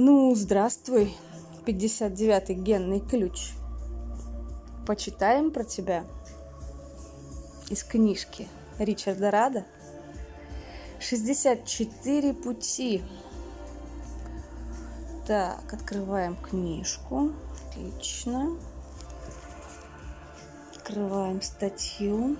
Ну, 0.00 0.32
здравствуй, 0.36 1.12
59-й 1.66 2.54
генный 2.54 3.00
ключ. 3.00 3.50
Почитаем 4.86 5.50
про 5.50 5.64
тебя 5.64 6.04
из 7.68 7.82
книжки 7.82 8.46
Ричарда 8.78 9.32
Рада. 9.32 9.66
64 11.00 12.32
пути. 12.32 13.02
Так, 15.26 15.72
открываем 15.72 16.36
книжку. 16.36 17.32
Отлично. 17.66 18.56
Открываем 20.76 21.42
статью. 21.42 22.36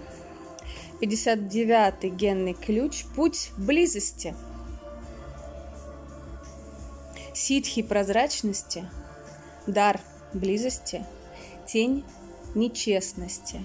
59-й 1.01 2.11
генный 2.11 2.55
ключ. 2.55 3.05
Путь 3.17 3.51
близости– 3.57 4.37
ситхи 7.39 7.83
прозрачности, 7.83 8.89
дар 9.69 10.01
близости, 10.33 11.07
тень 11.67 12.05
нечестности, 12.57 13.61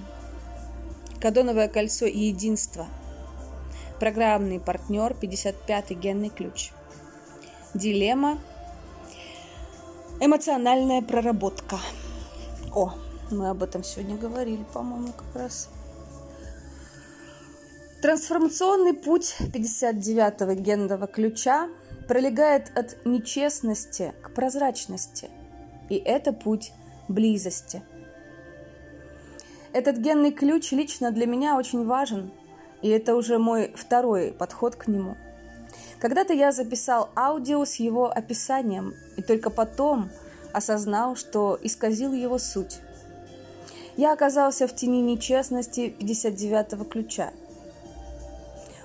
кадоновое 1.20 1.68
кольцо 1.68 2.06
единства, 2.06 2.86
программный 4.00 4.60
партнер 4.60 5.14
55-й 5.20 5.96
генный 5.96 6.30
ключ, 6.30 6.72
дилемма, 7.74 8.40
эмоциональная 10.20 11.02
проработка. 11.02 11.80
О, 12.76 12.94
мы 13.32 13.50
об 13.50 13.64
этом 13.64 13.84
сегодня 13.84 14.18
говорили, 14.18 14.64
по-моему, 14.72 15.14
как 15.14 15.36
раз. 15.36 15.70
Трансформационный 18.04 18.94
путь 18.94 19.36
59-го 19.40 20.54
генного 20.54 21.08
ключа 21.08 21.70
пролегает 22.08 22.72
от 22.78 23.06
нечестности 23.06 24.14
к 24.22 24.34
прозрачности, 24.34 25.30
и 25.90 25.96
это 25.96 26.34
путь 26.34 26.74
близости. 27.08 27.84
Этот 29.72 29.98
генный 29.98 30.32
ключ 30.32 30.72
лично 30.72 31.12
для 31.12 31.26
меня 31.26 31.58
очень 31.58 31.86
важен, 31.86 32.32
и 32.82 32.90
это 32.90 33.16
уже 33.16 33.40
мой 33.40 33.74
второй 33.76 34.32
подход 34.32 34.76
к 34.76 34.88
нему. 34.88 35.18
Когда-то 36.00 36.34
я 36.34 36.52
записал 36.52 37.10
аудио 37.16 37.66
с 37.66 37.76
его 37.76 38.12
описанием, 38.12 38.94
и 39.18 39.22
только 39.22 39.50
потом 39.50 40.12
осознал, 40.52 41.16
что 41.16 41.58
исказил 41.62 42.14
его 42.14 42.38
суть. 42.38 42.80
Я 43.96 44.14
оказался 44.14 44.68
в 44.68 44.76
тени 44.76 45.02
нечестности 45.02 45.96
59-го 46.00 46.84
ключа. 46.84 47.32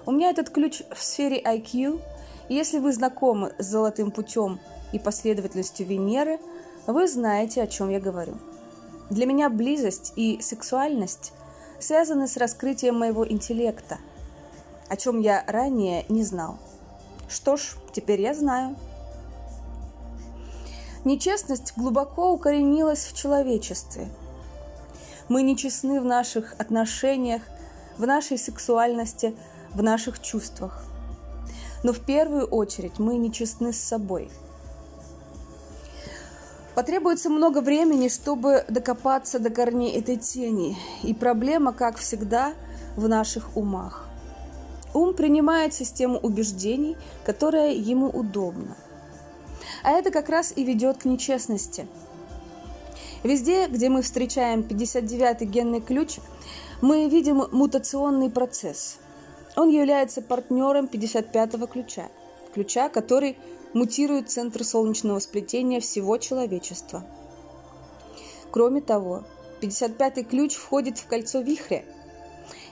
У 0.07 0.13
меня 0.13 0.31
этот 0.31 0.51
ключ 0.51 0.83
в 0.95 1.03
сфере 1.03 1.43
IQ– 1.43 2.01
если 2.49 2.79
вы 2.79 2.93
знакомы 2.93 3.53
с 3.59 3.67
золотым 3.67 4.11
путем 4.11 4.59
и 4.93 4.99
последовательностью 4.99 5.87
Венеры, 5.87 6.39
вы 6.87 7.07
знаете, 7.07 7.63
о 7.63 7.67
чем 7.67 7.91
я 7.91 8.01
говорю. 8.01 8.39
Для 9.11 9.27
меня 9.27 9.51
близость 9.51 10.13
и 10.17 10.41
сексуальность 10.41 11.33
связаны 11.79 12.27
с 12.27 12.37
раскрытием 12.37 12.99
моего 12.99 13.29
интеллекта, 13.29 13.99
о 14.89 14.97
чем 14.97 15.21
я 15.21 15.45
ранее 15.47 16.05
не 16.09 16.23
знал. 16.25 16.59
Что 17.29 17.57
ж, 17.57 17.77
теперь 17.93 18.21
я 18.23 18.35
знаю. 18.35 18.77
Нечестность 21.05 21.75
глубоко 21.77 22.33
укоренилась 22.33 23.05
в 23.05 23.17
человечестве. 23.17 24.09
Мы 25.29 25.43
нечестны 25.43 26.01
в 26.01 26.05
наших 26.05 26.55
отношениях, 26.59 27.43
в 27.99 28.07
нашей 28.07 28.39
сексуальности, 28.39 29.37
в 29.75 29.83
наших 29.83 30.21
чувствах. 30.21 30.88
Но 31.83 31.93
в 31.93 32.01
первую 32.01 32.47
очередь 32.47 32.99
мы 32.99 33.17
нечестны 33.17 33.73
с 33.73 33.79
собой. 33.79 34.31
Потребуется 36.75 37.29
много 37.29 37.61
времени, 37.61 38.09
чтобы 38.09 38.65
докопаться 38.69 39.39
до 39.39 39.51
корней 39.51 39.93
этой 39.99 40.17
тени. 40.17 40.77
И 41.03 41.13
проблема, 41.13 41.73
как 41.73 41.97
всегда, 41.97 42.53
в 42.97 43.09
наших 43.09 43.57
умах. 43.57 44.09
Ум 44.95 45.15
принимает 45.15 45.75
систему 45.75 46.19
убеждений, 46.19 46.97
которая 47.25 47.73
ему 47.73 48.09
удобна. 48.09 48.77
А 49.83 49.91
это 49.91 50.11
как 50.11 50.29
раз 50.29 50.53
и 50.55 50.65
ведет 50.65 50.99
к 50.99 51.05
нечестности. 51.05 51.87
Везде, 53.25 53.67
где 53.67 53.89
мы 53.89 54.03
встречаем 54.03 54.61
59-й 54.61 55.47
генный 55.47 55.81
ключ, 55.81 56.19
мы 56.81 57.09
видим 57.09 57.45
мутационный 57.51 58.31
процесс– 58.31 58.99
он 59.59 59.71
является 59.71 60.23
партнером 60.23 60.87
55-го 60.87 61.67
ключа, 61.67 62.09
ключа, 62.55 62.89
который 62.89 63.37
мутирует 63.75 64.31
центр 64.31 64.63
солнечного 64.63 65.19
сплетения 65.19 65.81
всего 65.81 66.17
человечества. 66.19 67.05
Кроме 68.53 68.81
того, 68.81 69.25
55-й 69.61 70.23
ключ 70.23 70.55
входит 70.55 70.99
в 70.99 71.09
кольцо 71.09 71.41
вихря. 71.41 71.85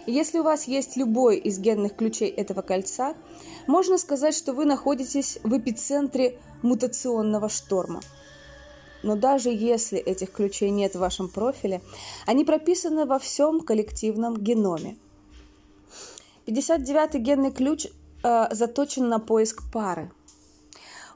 И 0.06 0.12
если 0.12 0.38
у 0.38 0.44
вас 0.44 0.68
есть 0.68 0.96
любой 0.96 1.38
из 1.38 1.58
генных 1.58 1.96
ключей 1.96 2.30
этого 2.30 2.62
кольца, 2.62 3.14
можно 3.66 3.98
сказать, 3.98 4.36
что 4.36 4.52
вы 4.52 4.64
находитесь 4.64 5.40
в 5.42 5.58
эпицентре 5.58 6.38
мутационного 6.62 7.48
шторма. 7.48 8.00
Но 9.02 9.16
даже 9.16 9.50
если 9.50 9.98
этих 9.98 10.30
ключей 10.30 10.70
нет 10.70 10.94
в 10.94 11.00
вашем 11.00 11.28
профиле, 11.28 11.82
они 12.26 12.44
прописаны 12.44 13.06
во 13.06 13.18
всем 13.18 13.60
коллективном 13.60 14.36
геноме– 14.36 14.96
59-й 16.46 17.18
генный 17.18 17.50
ключ 17.50 17.86
э, 18.22 18.46
заточен 18.54 19.08
на 19.08 19.18
поиск 19.18 19.62
пары. 19.72 20.12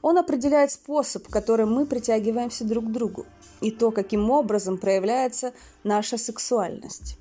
Он 0.01 0.17
определяет 0.17 0.71
способ, 0.71 1.27
которым 1.27 1.73
мы 1.73 1.85
притягиваемся 1.85 2.65
друг 2.65 2.85
к 2.85 2.91
другу, 2.91 3.25
и 3.61 3.71
то, 3.71 3.91
каким 3.91 4.29
образом 4.29 4.77
проявляется 4.77 5.53
наша 5.83 6.17
сексуальность. 6.17 7.17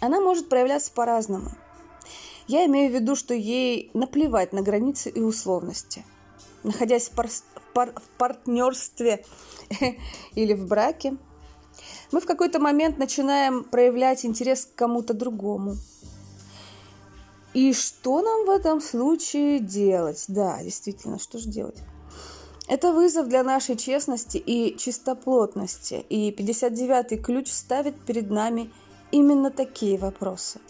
Она 0.00 0.20
может 0.20 0.48
проявляться 0.48 0.92
по-разному. 0.92 1.52
Я 2.48 2.66
имею 2.66 2.90
в 2.90 2.94
виду, 2.94 3.16
что 3.16 3.32
ей 3.32 3.90
наплевать 3.94 4.52
на 4.52 4.60
границы 4.60 5.08
и 5.08 5.20
условности. 5.20 6.04
Находясь 6.64 7.08
в, 7.08 7.12
пар- 7.12 7.28
в, 7.28 7.72
пар- 7.72 7.94
в 7.94 8.18
партнерстве 8.18 9.24
или 10.34 10.52
в 10.52 10.66
браке, 10.66 11.16
мы 12.12 12.20
в 12.20 12.26
какой-то 12.26 12.58
момент 12.58 12.98
начинаем 12.98 13.64
проявлять 13.64 14.26
интерес 14.26 14.66
к 14.66 14.74
кому-то 14.74 15.14
другому– 15.14 15.76
и 17.54 17.72
что 17.72 18.20
нам 18.20 18.46
в 18.46 18.50
этом 18.50 18.80
случае 18.80 19.60
делать? 19.60 20.24
Да, 20.28 20.62
действительно, 20.62 21.18
что 21.18 21.38
же 21.38 21.48
делать? 21.48 21.78
Это 22.66 22.92
вызов 22.92 23.28
для 23.28 23.44
нашей 23.44 23.76
честности 23.76 24.38
и 24.38 24.76
чистоплотности, 24.76 26.04
и 26.08 26.30
59-й 26.30 27.18
ключ 27.18 27.50
ставит 27.50 27.98
перед 28.00 28.30
нами 28.30 28.72
именно 29.10 29.50
такие 29.50 29.98
вопросы. 29.98 30.60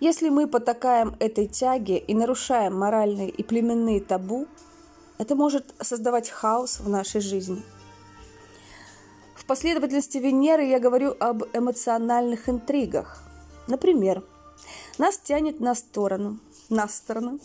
Если 0.00 0.28
мы 0.28 0.48
потакаем 0.48 1.14
этой 1.20 1.46
тяге 1.46 1.96
и 1.96 2.14
нарушаем 2.14 2.76
моральные 2.76 3.30
и 3.30 3.42
племенные 3.42 4.00
табу, 4.00 4.48
это 5.18 5.36
может 5.36 5.72
создавать 5.80 6.28
хаос 6.28 6.80
в 6.80 6.88
нашей 6.88 7.20
жизни. 7.20 7.62
В 9.36 9.46
последовательности 9.46 10.18
Венеры 10.18 10.64
я 10.64 10.80
говорю 10.80 11.14
об 11.20 11.44
эмоциональных 11.52 12.48
интригах. 12.48 13.22
Например, 13.68 14.24
нас 14.98 15.18
тянет 15.18 15.60
на 15.60 15.74
сторону, 15.74 16.38
на 16.68 16.88
сторону. 16.88 17.38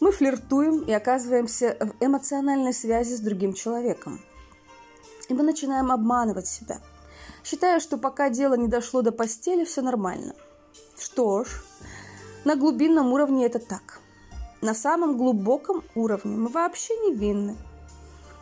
Мы 0.00 0.12
флиртуем 0.12 0.80
и 0.80 0.92
оказываемся 0.92 1.76
в 1.80 2.04
эмоциональной 2.04 2.72
связи 2.72 3.14
с 3.14 3.20
другим 3.20 3.52
человеком. 3.52 4.20
И 5.28 5.34
мы 5.34 5.42
начинаем 5.42 5.92
обманывать 5.92 6.46
себя, 6.46 6.80
считая, 7.44 7.80
что 7.80 7.98
пока 7.98 8.30
дело 8.30 8.54
не 8.54 8.66
дошло 8.66 9.02
до 9.02 9.12
постели, 9.12 9.64
все 9.64 9.82
нормально. 9.82 10.34
Что 10.98 11.44
ж, 11.44 11.62
на 12.44 12.56
глубинном 12.56 13.12
уровне 13.12 13.46
это 13.46 13.58
так. 13.58 14.00
На 14.60 14.74
самом 14.74 15.16
глубоком 15.16 15.82
уровне 15.94 16.36
мы 16.36 16.48
вообще 16.48 16.94
невинны. 16.96 17.56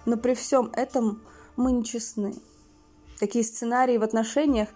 Но 0.07 0.17
при 0.17 0.35
всем 0.35 0.71
этом 0.75 1.23
мы 1.57 1.73
нечестны. 1.73 2.35
Такие 3.21 3.45
сценарии 3.45 3.99
в 3.99 4.03
отношениях 4.03 4.69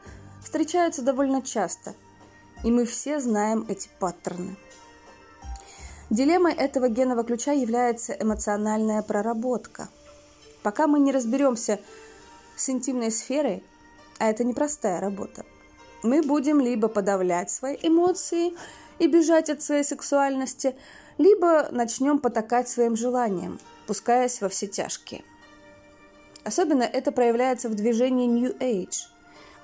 встречаются 0.42 1.02
довольно 1.02 1.42
часто– 1.42 1.94
и 2.62 2.70
мы 2.70 2.84
все 2.84 3.20
знаем 3.20 3.64
эти 3.68 3.88
паттерны. 3.98 4.56
Дилеммой 6.10 6.52
этого 6.52 6.88
генного 6.88 7.24
ключа 7.24 7.52
является 7.52 8.12
эмоциональная 8.12 9.02
проработка. 9.02 9.88
Пока 10.62 10.86
мы 10.86 11.00
не 11.00 11.10
разберемся 11.10 11.80
с 12.54 12.68
интимной 12.68 13.10
сферой, 13.10 13.64
а 14.18 14.28
это 14.28 14.44
непростая 14.44 15.00
работа, 15.00 15.44
мы 16.02 16.22
будем 16.22 16.60
либо 16.60 16.88
подавлять 16.88 17.50
свои 17.50 17.76
эмоции 17.82 18.52
и 18.98 19.06
бежать 19.06 19.48
от 19.48 19.62
своей 19.62 19.84
сексуальности, 19.84 20.76
либо 21.18 21.68
начнем 21.70 22.18
потакать 22.18 22.68
своим 22.68 22.94
желаниям, 22.94 23.58
пускаясь 23.86 24.40
во 24.40 24.48
все 24.48 24.66
тяжкие. 24.66 25.24
Особенно 26.44 26.82
это 26.82 27.12
проявляется 27.12 27.68
в 27.68 27.74
движении 27.74 28.26
New 28.26 28.54
Age, 28.58 29.06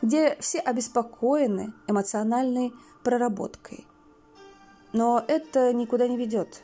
где 0.01 0.37
все 0.41 0.61
обеспокоены 0.61 1.73
эмоциональной 1.89 2.73
проработкой. 3.03 3.85
Но 4.93 5.25
это 5.27 5.73
никуда 5.73 6.09
не 6.09 6.17
ведет. 6.17 6.63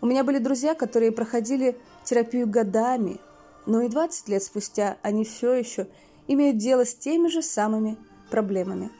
У 0.00 0.06
меня 0.06 0.24
были 0.24 0.38
друзья, 0.38 0.74
которые 0.74 1.12
проходили 1.12 1.78
терапию 2.04 2.46
годами, 2.46 3.18
но 3.66 3.82
и 3.82 3.88
20 3.88 4.28
лет 4.28 4.42
спустя 4.42 4.98
они 5.02 5.24
все 5.24 5.54
еще 5.54 5.88
имеют 6.28 6.58
дело 6.58 6.84
с 6.84 6.94
теми 6.94 7.28
же 7.28 7.42
самыми 7.42 7.96
проблемами. 8.30 8.90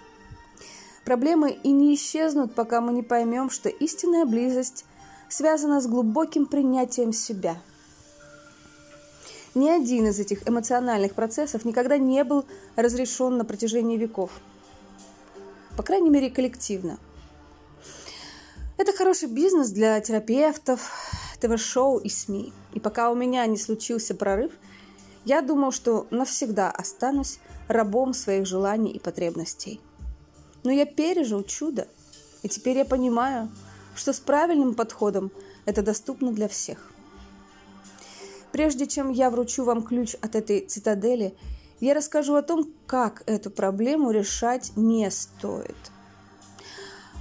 Проблемы 1.04 1.52
и 1.52 1.70
не 1.70 1.94
исчезнут, 1.94 2.54
пока 2.54 2.80
мы 2.80 2.92
не 2.92 3.02
поймем, 3.02 3.50
что 3.50 3.68
истинная 3.68 4.24
близость 4.24 4.84
связана 5.28 5.80
с 5.80 5.86
глубоким 5.86 6.46
принятием 6.46 7.12
себя. 7.12 7.56
Ни 9.54 9.68
один 9.68 10.06
из 10.08 10.18
этих 10.18 10.48
эмоциональных 10.48 11.14
процессов 11.14 11.64
никогда 11.64 11.96
не 11.96 12.24
был 12.24 12.44
разрешен 12.74 13.36
на 13.36 13.44
протяжении 13.44 13.96
веков. 13.96 14.30
По 15.76 15.82
крайней 15.82 16.10
мере, 16.10 16.30
коллективно. 16.30 16.98
Это 18.78 18.92
хороший 18.92 19.28
бизнес 19.28 19.70
для 19.70 20.00
терапевтов, 20.00 20.90
ТВ-шоу 21.40 21.98
и 21.98 22.08
СМИ. 22.08 22.52
И 22.74 22.80
пока 22.80 23.10
у 23.10 23.14
меня 23.14 23.46
не 23.46 23.58
случился 23.58 24.14
прорыв, 24.14 24.52
я 25.24 25.42
думал, 25.42 25.72
что 25.72 26.06
навсегда 26.10 26.70
останусь 26.70 27.40
рабом 27.68 28.14
своих 28.14 28.46
желаний 28.46 28.92
и 28.92 28.98
потребностей. 28.98 29.80
Но 30.62 30.70
я 30.70 30.86
пережил 30.86 31.42
чудо, 31.42 31.88
и 32.42 32.48
теперь 32.48 32.78
я 32.78 32.84
понимаю, 32.84 33.50
что 33.94 34.12
с 34.12 34.20
правильным 34.20 34.74
подходом 34.74 35.30
это 35.64 35.82
доступно 35.82 36.32
для 36.32 36.48
всех. 36.48 36.92
Прежде 38.52 38.86
чем 38.86 39.10
я 39.10 39.30
вручу 39.30 39.64
вам 39.64 39.82
ключ 39.82 40.14
от 40.20 40.36
этой 40.36 40.60
цитадели, 40.60 41.36
я 41.80 41.94
расскажу 41.94 42.34
о 42.34 42.42
том, 42.42 42.70
как 42.86 43.22
эту 43.26 43.50
проблему 43.50 44.10
решать 44.10 44.72
не 44.76 45.10
стоит. 45.10 45.76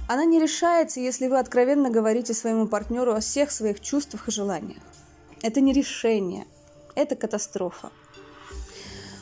Она 0.08 0.24
не 0.24 0.40
решается, 0.40 1.00
если 1.00 1.26
вы 1.26 1.38
откровенно 1.38 1.90
говорите 1.90 2.32
своему 2.32 2.68
партнеру 2.68 3.12
о 3.12 3.20
всех 3.20 3.50
своих 3.50 3.80
чувствах 3.80 4.28
и 4.28 4.30
желаниях. 4.30 4.82
Это 5.42 5.60
не 5.60 5.72
решение, 5.72 6.46
это 6.94 7.16
катастрофа. 7.16 7.90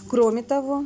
Кроме 0.08 0.42
того, 0.42 0.84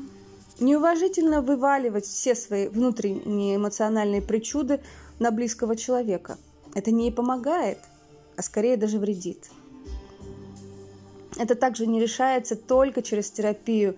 неуважительно 0.60 1.42
вываливать 1.42 2.06
все 2.06 2.34
свои 2.34 2.68
внутренние 2.68 3.56
эмоциональные 3.56 4.22
причуды 4.22 4.80
на 5.18 5.30
близкого 5.30 5.76
человека. 5.76 6.38
Это 6.74 6.90
не 6.92 7.10
помогает, 7.10 7.80
а 8.36 8.42
скорее 8.42 8.76
даже 8.76 8.98
вредит. 8.98 9.50
Это 11.36 11.54
также 11.54 11.86
не 11.86 12.00
решается 12.00 12.56
только 12.56 13.02
через 13.02 13.30
терапию 13.30 13.96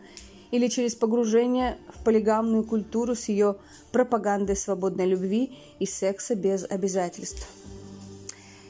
или 0.50 0.69
через 0.69 0.94
погружение 0.94 1.79
в 1.94 2.05
полигамную 2.05 2.64
культуру 2.64 3.14
с 3.14 3.29
ее 3.29 3.56
пропагандой 3.93 4.56
свободной 4.56 5.06
любви 5.06 5.56
и 5.79 5.87
секса 5.87 6.35
без 6.35 6.64
обязательств. 6.64 7.47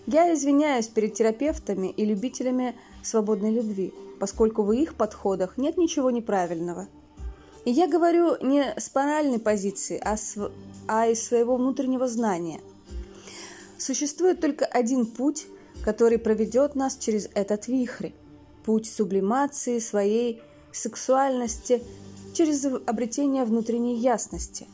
Я 0.07 0.33
извиняюсь 0.35 0.89
перед 0.89 1.15
терапевтами 1.15 1.89
и 1.89 2.05
любителями 2.05 2.75
свободной 3.03 3.53
любви, 3.53 3.93
поскольку 4.19 4.63
в 4.63 4.73
их 4.73 4.95
подходах 4.95 5.57
нет 5.57 5.79
ничего 5.79 6.11
неправильного. 6.11 6.89
И 7.65 7.71
я 7.71 7.87
говорю 7.87 8.37
не 8.41 8.75
с 8.77 8.95
моральной 8.95 9.39
позиции, 9.39 10.01
а, 10.03 10.17
с, 10.17 10.37
а 10.89 11.07
из 11.07 11.23
своего 11.23 11.57
внутреннего 11.57 12.09
знания. 12.09 12.61
Существует 13.79 14.41
только 14.41 14.65
один 14.65 15.07
путь, 15.07 15.47
который 15.85 16.19
проведет 16.19 16.75
нас 16.75 16.97
через 16.97 17.29
этот 17.35 17.69
вихрь. 17.69 18.11
Путь 18.65 18.87
сублимации 18.87 19.79
своей 19.79 20.43
сексуальности 20.73 21.83
через 22.35 22.65
обретение 22.65 23.45
внутренней 23.45 23.97
ясности. 23.97 24.67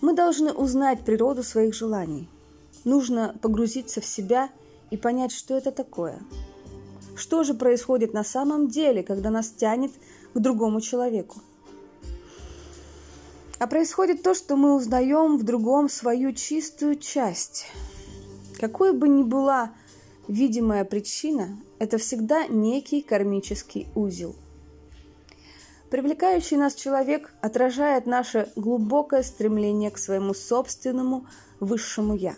Мы 0.00 0.14
должны 0.14 0.52
узнать 0.52 1.04
природу 1.04 1.42
своих 1.42 1.74
желаний. 1.74 2.28
Нужно 2.84 3.36
погрузиться 3.40 4.00
в 4.00 4.04
себя 4.04 4.50
и 4.90 4.96
понять, 4.96 5.32
что 5.32 5.56
это 5.56 5.70
такое. 5.70 6.18
Что 7.14 7.44
же 7.44 7.54
происходит 7.54 8.12
на 8.12 8.24
самом 8.24 8.68
деле, 8.68 9.02
когда 9.02 9.30
нас 9.30 9.50
тянет 9.50 9.92
к 10.34 10.38
другому 10.38 10.80
человеку? 10.80 11.40
А 13.58 13.68
происходит 13.68 14.24
то, 14.24 14.34
что 14.34 14.56
мы 14.56 14.74
узнаем 14.74 15.38
в 15.38 15.44
другом 15.44 15.88
свою 15.88 16.32
чистую 16.32 16.96
часть. 16.96 17.66
Какой 18.58 18.92
бы 18.92 19.08
ни 19.08 19.22
была 19.22 19.72
видимая 20.26 20.84
причина, 20.84 21.56
это 21.82 21.98
всегда 21.98 22.46
некий 22.46 23.02
кармический 23.02 23.88
узел. 23.96 24.36
Привлекающий 25.90 26.56
нас 26.56 26.76
человек 26.76 27.34
отражает 27.40 28.06
наше 28.06 28.52
глубокое 28.54 29.24
стремление 29.24 29.90
к 29.90 29.98
своему 29.98 30.32
собственному 30.32 31.26
высшему 31.58 32.14
«я». 32.14 32.36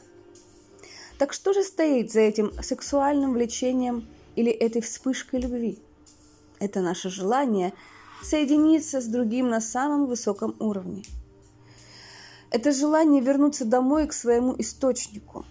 Так 1.19 1.35
что 1.35 1.53
же 1.53 1.63
стоит 1.63 2.11
за 2.11 2.21
этим 2.21 2.55
сексуальным 2.63 3.35
влечением 3.35 4.09
или 4.35 4.51
этой 4.51 4.81
вспышкой 4.81 5.41
любви? 5.41 5.79
Это 6.59 6.81
наше 6.81 7.11
желание 7.11 7.75
соединиться 8.23 9.03
с 9.03 9.05
другим 9.05 9.51
на 9.51 9.61
самом 9.61 10.07
высоком 10.07 10.57
уровне. 10.59 11.03
Это 12.51 12.73
желание 12.73 13.21
вернуться 13.21 13.67
домой 13.67 14.07
к 14.07 14.15
своему 14.15 14.55
источнику. 14.57 15.45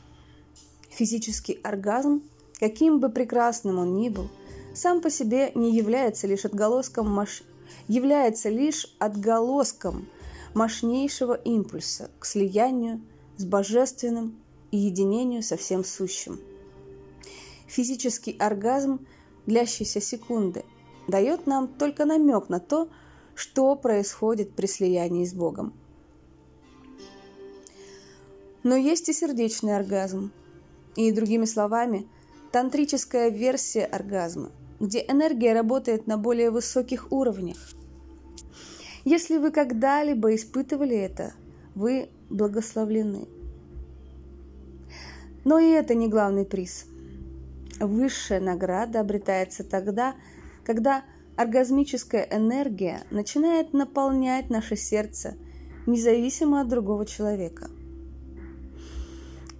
Физический 0.90 1.60
оргазм 1.62 2.24
каким 2.60 3.00
бы 3.00 3.10
прекрасным 3.10 3.80
он 3.80 3.96
ни 3.96 4.10
был, 4.10 4.30
сам 4.74 5.02
по 5.02 5.10
себе 5.10 5.52
не 5.56 5.76
является 5.76 6.28
лишь 6.28 6.46
отголоском, 6.46 7.10
маш... 7.10 7.44
является 7.88 8.50
лишь 8.50 8.96
отголоском 9.00 10.08
мощнейшего 10.54 11.34
импульса 11.34 12.10
к 12.20 12.26
слиянию 12.26 13.02
с 13.38 13.46
божественным 13.46 14.40
и 14.72 14.78
единению 14.78 15.44
со 15.44 15.58
всем 15.58 15.84
сущим. 15.84 16.40
Физический 17.68 18.36
оргазм, 18.38 19.06
длящийся 19.46 20.02
секунды, 20.02 20.64
дает 21.08 21.48
нам 21.48 21.68
только 21.68 22.06
намек 22.06 22.50
на 22.50 22.60
то, 22.60 22.90
что 23.36 23.76
происходит 23.76 24.56
при 24.56 24.68
слиянии 24.68 25.26
с 25.26 25.34
Богом. 25.34 25.74
Но 28.62 28.76
есть 28.76 29.10
и 29.10 29.14
сердечный 29.14 29.76
оргазм. 29.76 30.32
И 30.96 31.12
другими 31.12 31.46
словами– 31.46 32.08
тантрическая 32.54 33.30
версия 33.30 33.84
оргазма, 33.84 34.52
где 34.80 35.04
энергия 35.08 35.54
работает 35.54 36.06
на 36.06 36.20
более 36.20 36.52
высоких 36.52 37.12
уровнях. 37.12 37.58
Если 39.06 39.38
вы 39.38 39.50
когда-либо 39.50 40.36
испытывали 40.36 40.96
это, 40.96 41.34
вы 41.74 42.10
благословлены. 42.30 43.28
Но 45.44 45.58
и 45.58 45.72
это 45.72 45.96
не 45.96 46.08
главный 46.08 46.46
приз. 46.46 46.86
Высшая 47.80 48.40
награда 48.40 49.00
обретается 49.00 49.64
тогда, 49.64 50.14
когда 50.64 51.04
оргазмическая 51.36 52.28
энергия 52.32 53.02
начинает 53.10 53.74
наполнять 53.74 54.52
наше 54.52 54.76
сердце, 54.76 55.38
независимо 55.88 56.62
от 56.62 56.68
другого 56.68 57.08
человека– 57.08 57.72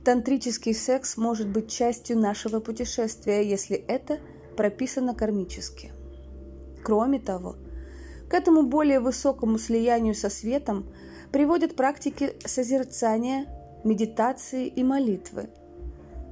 Тантрический 0.04 0.74
секс 0.74 1.16
может 1.16 1.48
быть 1.48 1.72
частью 1.72 2.18
нашего 2.20 2.60
путешествия, 2.60 3.42
если 3.42 3.78
это 3.78 4.20
прописано 4.58 5.16
кармически. 5.16 5.94
Кроме 6.84 7.20
того, 7.20 7.56
к 8.30 8.34
этому 8.34 8.64
более 8.64 9.00
высокому 9.00 9.58
слиянию 9.58 10.14
со 10.14 10.30
светом 10.30 10.92
приводят 11.32 11.78
практики 11.78 12.34
созерцания, 12.46 13.46
медитации 13.86 14.68
и 14.68 14.84
молитвы. 14.84 15.50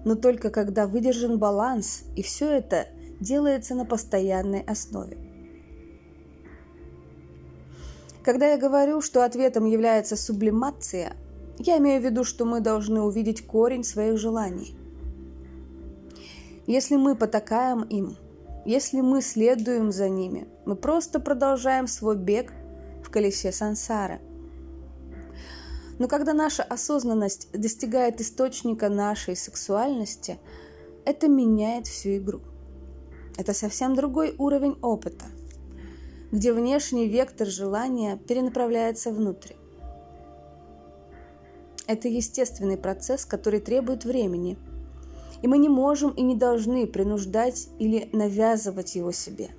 Но 0.03 0.15
только 0.15 0.49
когда 0.49 0.85
выдержан 0.85 1.39
баланс, 1.39 2.03
и 2.17 2.23
все 2.23 2.49
это 2.49 2.87
делается 3.21 3.73
на 3.73 3.85
постоянной 3.85 4.63
основе. 4.63 5.17
Когда 8.21 8.47
я 8.49 8.57
говорю, 8.57 8.99
что 8.99 9.23
ответом 9.23 9.65
является 9.65 10.17
сублимация– 10.17 11.13
я 11.67 11.77
имею 11.77 12.01
в 12.01 12.05
виду, 12.05 12.23
что 12.23 12.45
мы 12.45 12.59
должны 12.61 13.01
увидеть 13.01 13.45
корень 13.45 13.83
своих 13.83 14.17
желаний. 14.17 14.75
Если 16.67 16.95
мы 16.95 17.15
потакаем 17.15 17.81
им, 17.83 18.15
если 18.65 19.01
мы 19.01 19.21
следуем 19.21 19.91
за 19.91 20.07
ними, 20.09 20.47
мы 20.65 20.75
просто 20.75 21.19
продолжаем 21.19 21.87
свой 21.87 22.15
бег 22.15 22.53
в 23.03 23.09
колесе 23.09 23.51
сансары. 23.51 24.21
Но 25.97 26.07
когда 26.07 26.33
наша 26.33 26.63
осознанность 26.63 27.49
достигает 27.51 28.21
источника 28.21 28.89
нашей 28.89 29.35
сексуальности, 29.35 30.39
это 31.05 31.27
меняет 31.27 31.87
всю 31.87 32.17
игру. 32.17 32.41
Это 33.37 33.53
совсем 33.53 33.95
другой 33.95 34.35
уровень 34.37 34.77
опыта, 34.81 35.25
где 36.31 36.53
внешний 36.53 37.07
вектор 37.07 37.47
желания 37.47 38.17
перенаправляется 38.17 39.11
внутрь. 39.11 39.53
Это 41.87 42.07
естественный 42.07 42.77
процесс, 42.77 43.25
который 43.25 43.59
требует 43.59 44.05
времени. 44.05 44.57
И 45.41 45.47
мы 45.47 45.57
не 45.57 45.69
можем 45.69 46.11
и 46.11 46.21
не 46.21 46.35
должны 46.35 46.85
принуждать 46.85 47.67
или 47.79 48.09
навязывать 48.13 48.95
его 48.95 49.11
себе. 49.11 49.49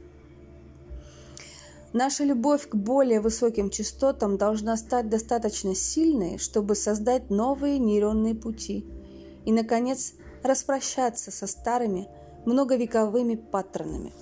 Наша 1.93 2.25
любовь 2.25 2.69
к 2.69 2.75
более 2.75 3.21
высоким 3.21 3.69
частотам 3.69 4.39
должна 4.39 4.77
стать 4.77 5.11
достаточно 5.11 5.75
сильной, 5.75 6.39
чтобы 6.39 6.75
создать 6.75 7.29
новые 7.29 7.79
нейронные 7.79 8.35
пути 8.35 8.87
и, 9.45 9.53
наконец, 9.53 10.15
распрощаться 10.43 11.31
со 11.31 11.47
старыми 11.47 12.09
многовековыми 12.47 13.35
паттернами. 13.35 14.13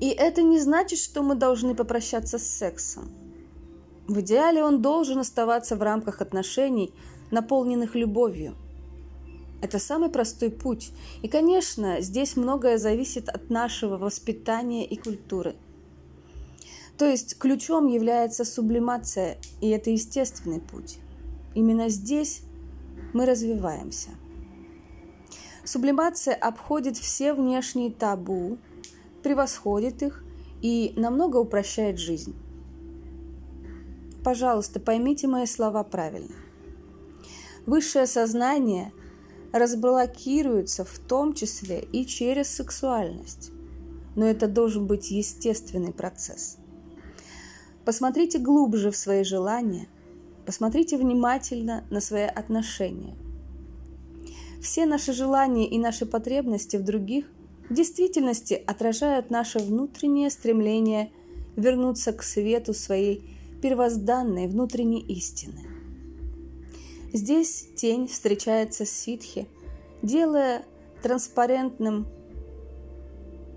И 0.00 0.08
это 0.08 0.42
не 0.42 0.58
значит, 0.58 0.98
что 0.98 1.22
мы 1.22 1.34
должны 1.34 1.74
попрощаться 1.74 2.38
с 2.38 2.46
сексом. 2.46 3.25
В 4.08 4.20
идеале 4.20 4.62
он 4.62 4.82
должен 4.82 5.18
оставаться 5.18 5.74
в 5.76 5.82
рамках 5.82 6.20
отношений, 6.20 6.94
наполненных 7.30 7.96
любовью. 7.96 8.54
Это 9.62 9.78
самый 9.78 10.10
простой 10.10 10.50
путь. 10.50 10.92
И, 11.22 11.28
конечно, 11.28 12.00
здесь 12.00 12.36
многое 12.36 12.78
зависит 12.78 13.28
от 13.28 13.50
нашего 13.50 13.96
воспитания 13.96 14.86
и 14.86 14.96
культуры. 14.96 15.56
То 16.96 17.04
есть 17.04 17.38
ключом 17.38 17.86
является 17.88 18.44
сублимация, 18.44 19.38
и 19.60 19.68
это 19.70 19.90
естественный 19.90 20.60
путь. 20.60 20.98
Именно 21.54 21.88
здесь 21.88 22.42
мы 23.12 23.26
развиваемся. 23.26 24.10
Сублимация 25.64 26.34
обходит 26.34 26.96
все 26.96 27.34
внешние 27.34 27.90
табу, 27.90 28.58
превосходит 29.24 30.02
их 30.02 30.22
и 30.62 30.92
намного 30.96 31.38
упрощает 31.38 31.98
жизнь. 31.98 32.36
Пожалуйста, 34.26 34.80
поймите 34.80 35.28
мои 35.28 35.46
слова 35.46 35.84
правильно. 35.84 36.34
Высшее 37.64 38.08
сознание 38.08 38.92
разблокируется 39.52 40.84
в 40.84 40.98
том 40.98 41.32
числе 41.32 41.78
и 41.92 42.04
через 42.04 42.48
сексуальность. 42.48 43.52
Но 44.16 44.26
это 44.26 44.48
должен 44.48 44.88
быть 44.88 45.12
естественный 45.12 45.92
процесс. 45.92 46.58
Посмотрите 47.84 48.40
глубже 48.40 48.90
в 48.90 48.96
свои 48.96 49.22
желания, 49.22 49.86
посмотрите 50.44 50.96
внимательно 50.96 51.84
на 51.90 52.00
свои 52.00 52.24
отношения. 52.24 53.16
Все 54.60 54.86
наши 54.86 55.12
желания 55.12 55.68
и 55.68 55.78
наши 55.78 56.04
потребности 56.04 56.76
в 56.76 56.82
других 56.82 57.26
в 57.70 57.74
действительности 57.74 58.60
отражают 58.66 59.30
наше 59.30 59.60
внутреннее 59.60 60.30
стремление 60.30 61.12
вернуться 61.54 62.12
к 62.12 62.24
свету 62.24 62.74
своей 62.74 63.35
первозданной 63.60 64.48
внутренней 64.48 65.00
истины. 65.00 65.62
Здесь 67.12 67.68
тень 67.76 68.08
встречается 68.08 68.84
с 68.84 68.90
ситхи, 68.90 69.48
делая 70.02 70.64
транспарентным, 71.02 72.06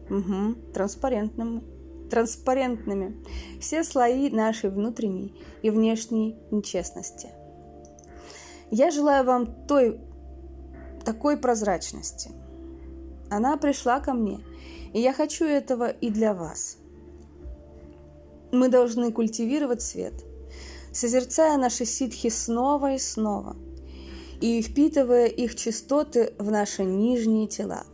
угу, 0.09 0.55
транспарентным, 0.73 1.63
транспарентными 2.09 3.15
все 3.59 3.83
слои 3.83 4.29
нашей 4.29 4.69
внутренней 4.69 5.33
и 5.61 5.69
внешней 5.69 6.37
нечестности. 6.51 7.29
Я 8.71 8.91
желаю 8.91 9.25
вам 9.25 9.65
той, 9.67 9.99
такой 11.03 11.37
прозрачности. 11.37 12.31
Она 13.29 13.57
пришла 13.57 13.99
ко 13.99 14.13
мне, 14.13 14.39
и 14.93 14.99
я 14.99 15.13
хочу 15.13 15.45
этого 15.45 15.89
и 15.89 16.09
для 16.09 16.33
вас. 16.33 16.77
Мы 18.51 18.69
должны 18.69 19.11
культивировать 19.11 19.81
свет, 19.81 20.13
созерцая 20.91 21.57
наши 21.57 21.85
ситхи 21.85 22.29
снова 22.29 22.93
и 22.93 22.97
снова, 22.97 23.55
и 24.41 24.61
впитывая 24.61 25.27
их 25.27 25.55
частоты 25.55 26.33
в 26.39 26.49
наши 26.49 26.83
нижние 26.83 27.47
тела. 27.47 27.85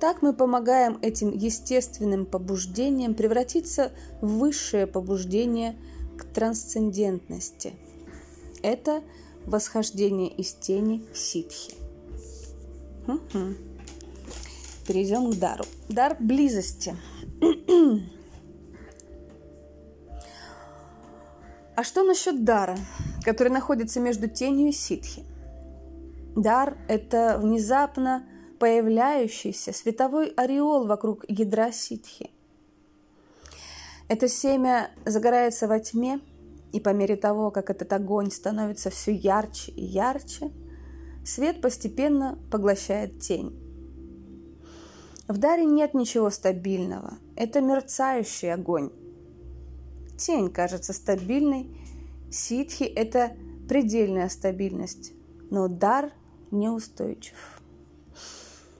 Так 0.00 0.20
мы 0.20 0.34
помогаем 0.34 0.98
этим 1.00 1.32
естественным 1.32 2.26
побуждениям 2.26 3.14
превратиться 3.14 3.92
в 4.20 4.38
высшее 4.38 4.86
побуждение 4.86 5.76
к 6.18 6.24
трансцендентности. 6.24 7.74
Это 8.62 9.02
восхождение 9.46 10.28
из 10.28 10.52
тени 10.52 11.04
в 11.12 11.16
ситхи. 11.16 11.74
Угу. 13.06 13.54
Перейдем 14.86 15.32
к 15.32 15.36
дару. 15.36 15.64
Дар 15.88 16.16
близости. 16.20 16.96
А 21.76 21.84
что 21.84 22.04
насчет 22.04 22.42
дара, 22.42 22.78
который 23.22 23.52
находится 23.52 24.00
между 24.00 24.30
тенью 24.30 24.68
и 24.68 24.72
ситхи? 24.72 25.24
Дар– 26.34 26.78
это 26.88 27.38
внезапно 27.38 28.24
появляющийся 28.58 29.74
световой 29.74 30.28
ореол 30.38 30.86
вокруг 30.86 31.26
ядра 31.28 31.72
ситхи. 31.72 32.30
Это 34.08 34.26
семя 34.26 34.90
загорается 35.04 35.68
во 35.68 35.78
тьме, 35.78 36.20
и 36.72 36.80
по 36.80 36.94
мере 36.94 37.14
того, 37.14 37.50
как 37.50 37.68
этот 37.68 37.92
огонь 37.92 38.30
становится 38.30 38.88
все 38.88 39.12
ярче 39.12 39.70
и 39.72 39.84
ярче, 39.84 40.50
свет 41.26 41.60
постепенно 41.60 42.38
поглощает 42.50 43.20
тень. 43.20 43.54
В 45.28 45.36
даре 45.36 45.66
нет 45.66 45.92
ничего 45.92 46.30
стабильного. 46.30 47.18
Это 47.34 47.60
мерцающий 47.60 48.50
огонь, 48.50 48.90
Тень 50.16 50.50
кажется 50.50 50.92
стабильной, 50.92 51.68
ситхи– 52.30 52.84
это 52.84 53.36
предельная 53.68 54.28
стабильность, 54.28 55.12
но 55.50 55.68
дар 55.68 56.10
неустойчив. 56.50 57.60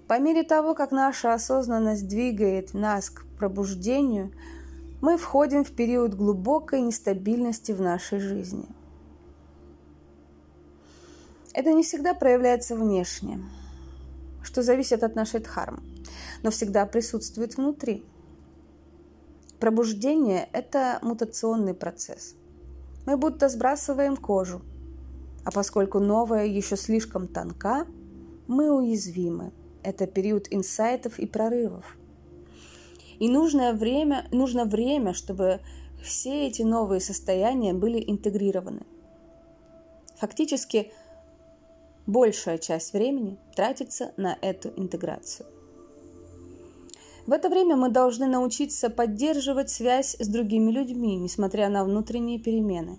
По 0.08 0.18
мере 0.18 0.44
того, 0.44 0.74
как 0.74 0.92
наша 0.92 1.34
осознанность 1.34 2.08
двигает 2.08 2.72
нас 2.72 3.10
к 3.10 3.26
пробуждению, 3.38 4.32
мы 5.02 5.18
входим 5.18 5.62
в 5.62 5.72
период 5.72 6.14
глубокой 6.14 6.80
нестабильности 6.80 7.72
в 7.72 7.82
нашей 7.82 8.18
жизни. 8.18 8.66
Это 11.52 11.72
не 11.72 11.82
всегда 11.82 12.14
проявляется 12.14 12.76
внешне, 12.76 13.40
что 14.42 14.62
зависит 14.62 15.02
от 15.02 15.16
нашей 15.16 15.40
дхармы, 15.40 15.82
но 16.42 16.50
всегда 16.50 16.86
присутствует 16.86 17.56
внутри– 17.56 18.04
Пробуждение– 19.60 20.48
это 20.52 20.98
мутационный 21.00 21.72
процесс. 21.72 22.34
Мы 23.06 23.16
будто 23.16 23.48
сбрасываем 23.48 24.16
кожу, 24.16 24.60
а 25.44 25.50
поскольку 25.50 25.98
новая 25.98 26.44
еще 26.44 26.76
слишком 26.76 27.26
тонка, 27.26 27.86
мы 28.48 28.70
уязвимы. 28.70 29.52
Это 29.82 30.06
период 30.06 30.48
инсайтов 30.50 31.18
и 31.18 31.26
прорывов. 31.26 31.96
И 33.18 33.30
нужное 33.30 33.72
время, 33.72 34.26
нужно 34.30 34.66
время, 34.66 35.14
чтобы 35.14 35.60
все 36.02 36.48
эти 36.48 36.62
новые 36.62 37.00
состояния 37.00 37.72
были 37.72 38.02
интегрированы. 38.06 38.82
Фактически, 40.18 40.92
большая 42.06 42.58
часть 42.58 42.92
времени 42.92 43.38
тратится 43.54 44.12
на 44.16 44.36
эту 44.42 44.68
интеграцию. 44.76 45.46
В 47.26 47.33
это 47.33 47.49
время 47.49 47.75
мы 47.75 47.88
должны 47.88 48.26
научиться 48.26 48.88
поддерживать 48.88 49.68
связь 49.68 50.14
с 50.18 50.28
другими 50.28 50.71
людьми, 50.71 51.16
несмотря 51.16 51.68
на 51.68 51.85
внутренние 51.85 52.38
перемены. 52.38 52.99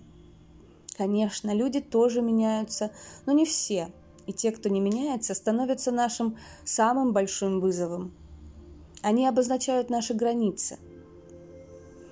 Конечно, 0.98 1.54
люди 1.54 1.80
тоже 1.80 2.20
меняются, 2.20 2.90
но 3.24 3.32
не 3.32 3.46
все. 3.46 3.90
И 4.26 4.34
те, 4.34 4.52
кто 4.52 4.68
не 4.68 4.80
меняется, 4.80 5.32
становятся 5.32 5.92
нашим 5.92 6.36
самым 6.64 7.14
большим 7.14 7.60
вызовом. 7.60 8.12
Они 9.00 9.26
обозначают 9.26 9.88
наши 9.88 10.12
границы. 10.12 10.76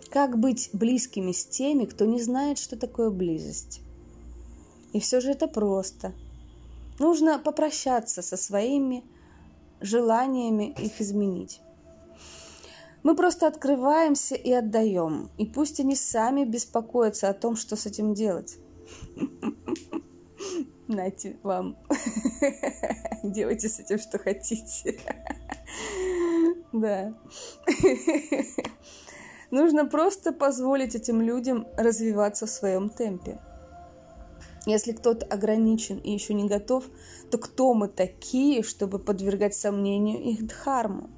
Как 0.09 0.39
быть 0.39 0.71
близкими 0.73 1.33
с 1.33 1.45
теми, 1.45 1.85
кто 1.85 2.07
не 2.07 2.23
знает, 2.23 2.59
что 2.59 2.79
такое 2.79 3.11
близость? 3.11 3.83
И 4.95 5.01
все 5.01 5.21
же 5.21 5.33
это 5.33 5.49
просто. 5.49 6.15
Нужно 6.99 7.39
попрощаться 7.39 8.23
со 8.23 8.39
своими 8.39 9.05
желаниями 9.83 10.75
их 10.79 11.03
изменить. 11.03 11.61
Мы 13.07 13.15
просто 13.15 13.47
открываемся 13.47 14.35
и 14.35 14.51
отдаем. 14.51 15.31
И 15.39 15.47
пусть 15.47 15.79
они 15.79 15.95
сами 15.95 16.45
беспокоятся 16.45 17.29
о 17.29 17.35
том, 17.35 17.55
что 17.55 17.77
с 17.77 17.87
этим 17.87 18.15
делать. 18.15 18.59
Нате 20.89 21.37
вам. 21.45 21.77
Делайте 23.23 23.69
с 23.69 23.79
этим, 23.79 24.01
что 24.01 24.19
хотите. 24.19 24.99
Да. 26.73 27.15
Нужно 29.53 29.87
просто 29.87 30.33
позволить 30.33 30.97
этим 30.97 31.23
людям 31.23 31.69
развиваться 31.77 32.47
в 32.47 32.51
своем 32.51 32.89
темпе. 32.89 33.39
Если 34.67 34.91
кто-то 34.91 35.25
ограничен 35.27 35.99
и 35.99 36.11
еще 36.11 36.35
не 36.35 36.49
готов, 36.49 36.85
то 37.31 37.39
кто 37.39 37.73
мы 37.73 37.87
такие, 37.87 38.65
чтобы 38.65 38.99
подвергать 38.99 39.55
сомнению 39.55 40.21
их 40.21 40.45
дхарму? 40.49 41.09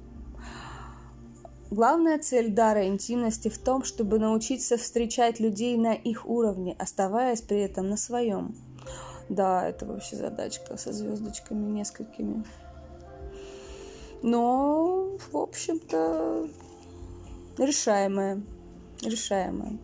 Главная 1.71 2.17
цель 2.17 2.51
дара 2.51 2.87
интимности 2.87 3.47
в 3.47 3.59
том, 3.59 3.83
чтобы 3.83 4.17
научиться 4.17 4.77
встречать 4.77 5.39
людей 5.39 5.77
на 5.77 5.93
их 5.93 6.27
уровне, 6.27 6.75
оставаясь 6.79 7.41
при 7.41 7.59
этом 7.59 7.89
на 7.89 7.97
своем. 7.97 8.55
Да, 9.29 9.67
это 9.67 9.85
вообще 9.85 10.15
задачка 10.15 10.77
со 10.77 10.91
звездочками 10.91 11.69
несколькими. 11.69 12.43
Но, 14.23 15.17
в 15.31 15.37
общем-то, 15.37 16.49
решаемая. 17.59 18.41
Решаемая. 19.03 19.77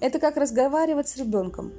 Это 0.00 0.18
как 0.18 0.36
разговаривать 0.36 1.08
с 1.08 1.16
ребенком. 1.16 1.72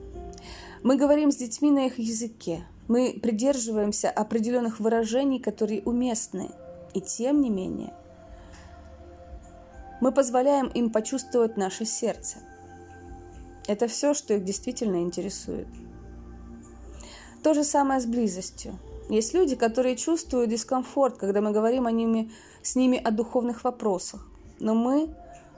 Мы 0.81 0.97
говорим 0.97 1.31
с 1.31 1.35
детьми 1.35 1.69
на 1.69 1.85
их 1.85 1.99
языке. 1.99 2.65
Мы 2.87 3.19
придерживаемся 3.21 4.09
определенных 4.09 4.79
выражений, 4.79 5.39
которые 5.39 5.83
уместны. 5.83 6.49
И 6.95 7.01
тем 7.01 7.41
не 7.41 7.49
менее, 7.49 7.93
мы 10.01 10.11
позволяем 10.11 10.67
им 10.67 10.89
почувствовать 10.89 11.57
наше 11.57 11.85
сердце. 11.85 12.37
Это 13.67 13.87
все, 13.87 14.13
что 14.13 14.33
их 14.33 14.43
действительно 14.43 15.01
интересует. 15.01 15.67
То 17.43 17.53
же 17.53 17.63
самое 17.63 17.99
с 17.99 18.05
близостью. 18.05 18.77
Есть 19.09 19.33
люди, 19.33 19.55
которые 19.55 19.95
чувствуют 19.95 20.49
дискомфорт, 20.49 21.17
когда 21.17 21.41
мы 21.41 21.51
говорим 21.51 21.87
о 21.87 21.91
ними, 21.91 22.31
с 22.61 22.75
ними 22.75 22.97
о 22.97 23.11
духовных 23.11 23.63
вопросах. 23.63 24.27
Но 24.59 24.73
мы 24.73 25.09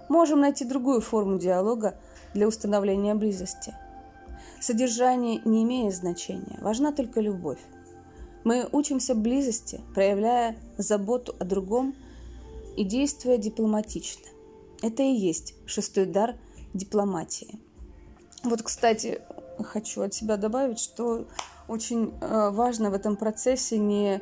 можем 0.07 0.41
найти 0.41 0.65
другую 0.65 1.01
форму 1.01 1.37
диалога 1.39 1.95
для 2.33 2.47
установления 2.47 3.15
близости. 3.15 3.73
Содержание 4.59 5.41
не 5.45 5.63
имеет 5.63 5.95
значения, 5.95 6.59
важна 6.61 6.91
только 6.91 7.21
любовь. 7.21 7.59
Мы 8.43 8.67
учимся 8.71 9.15
близости, 9.15 9.81
проявляя 9.93 10.57
заботу 10.77 11.35
о 11.39 11.45
другом 11.45 11.95
и 12.79 12.85
действуя 12.85 13.37
дипломатично. 13.37 14.25
Это 14.81 15.03
и 15.03 15.11
есть 15.11 15.53
шестой 15.65 16.05
дар 16.05 16.35
дипломатии. 16.73 17.59
Вот, 18.45 18.61
кстати, 18.61 19.21
хочу 19.61 20.01
от 20.01 20.13
себя 20.13 20.37
добавить, 20.37 20.79
что 20.79 21.27
очень 21.67 22.13
э, 22.21 22.49
важно 22.51 22.89
в 22.89 22.93
этом 22.93 23.17
процессе 23.17 23.77
не 23.77 24.21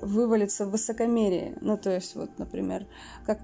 вывалиться 0.00 0.64
в 0.64 0.70
высокомерие. 0.70 1.58
Ну, 1.60 1.76
то 1.76 1.90
есть, 1.90 2.14
вот, 2.14 2.30
например, 2.38 2.86
как, 3.26 3.40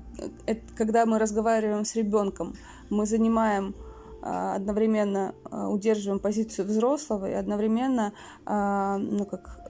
это, 0.46 0.60
когда 0.76 1.04
мы 1.04 1.18
разговариваем 1.18 1.84
с 1.84 1.96
ребенком, 1.96 2.54
мы 2.90 3.06
занимаем 3.06 3.74
а, 4.22 4.54
одновременно 4.54 5.34
удерживаем 5.50 6.20
позицию 6.20 6.66
взрослого 6.66 7.28
и 7.28 7.34
одновременно 7.34 8.12
ну, 8.46 9.26
как, 9.26 9.60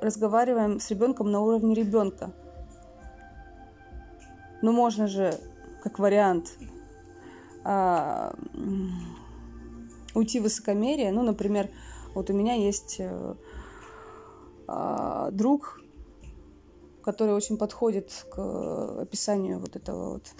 разговариваем 0.00 0.78
с 0.78 0.90
ребенком 0.90 1.30
на 1.30 1.40
уровне 1.40 1.74
ребенка. 1.74 2.32
Ну, 4.64 4.72
можно 4.72 5.06
же, 5.08 5.38
как 5.82 5.98
вариант, 5.98 6.56
уйти 10.14 10.40
в 10.40 10.44
высокомерие. 10.44 11.12
Ну, 11.12 11.22
например, 11.22 11.68
вот 12.14 12.30
у 12.30 12.32
меня 12.32 12.54
есть 12.54 12.96
э, 12.98 13.34
друг, 15.32 15.82
который 17.02 17.34
очень 17.34 17.58
подходит 17.58 18.26
к 18.34 19.02
описанию 19.02 19.58
вот 19.58 19.76
этого 19.76 20.14
вот 20.14 20.34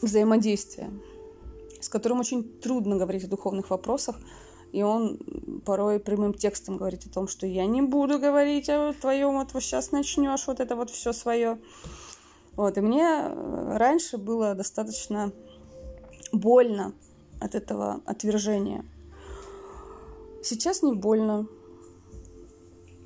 взаимодействия, 0.00 0.88
с 1.80 1.88
которым 1.88 2.20
очень 2.20 2.44
трудно 2.60 2.94
говорить 2.96 3.24
о 3.24 3.28
духовных 3.28 3.70
вопросах, 3.70 4.20
и 4.70 4.84
он 4.84 5.18
порой 5.66 5.98
прямым 5.98 6.32
текстом 6.32 6.76
говорит 6.76 7.04
о 7.06 7.10
том, 7.10 7.26
что 7.26 7.44
я 7.44 7.66
не 7.66 7.82
буду 7.82 8.20
говорить 8.20 8.68
о 8.68 8.92
твоем, 8.92 9.34
вот 9.34 9.50
сейчас 9.60 9.90
начнешь 9.90 10.46
вот 10.46 10.60
это 10.60 10.76
вот 10.76 10.90
все 10.90 11.12
свое. 11.12 11.58
Вот, 12.56 12.78
и 12.78 12.80
мне 12.80 13.04
э, 13.04 13.76
раньше 13.76 14.18
было 14.18 14.54
достаточно 14.54 15.32
больно 16.32 16.92
от 17.40 17.54
этого 17.54 18.00
отвержения. 18.06 18.84
Сейчас 20.42 20.82
не 20.82 20.92
больно. 20.92 21.46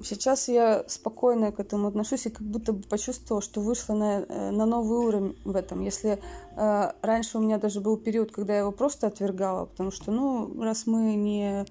Сейчас 0.03 0.49
я 0.49 0.85
спокойно 0.87 1.51
к 1.51 1.59
этому 1.59 1.89
отношусь 1.89 2.27
и 2.27 2.31
как 2.31 2.47
будто 2.47 2.73
бы 2.73 2.83
почувствовала, 2.83 3.43
что 3.43 3.61
вышла 3.61 3.95
на, 3.95 4.21
э, 4.21 4.51
на 4.51 4.67
новый 4.67 4.99
уровень 4.99 5.39
в 5.45 5.57
этом. 5.57 5.83
Если 5.83 6.21
э, 6.57 6.93
раньше 7.03 7.39
у 7.39 7.41
меня 7.41 7.59
даже 7.59 7.81
был 7.81 7.97
период, 7.97 8.31
когда 8.31 8.53
я 8.53 8.61
его 8.61 8.73
просто 8.73 9.07
отвергала, 9.07 9.67
потому 9.67 9.91
что, 9.91 10.13
ну, 10.13 10.63
раз 10.63 10.87
мы 10.87 11.15
не 11.15 11.65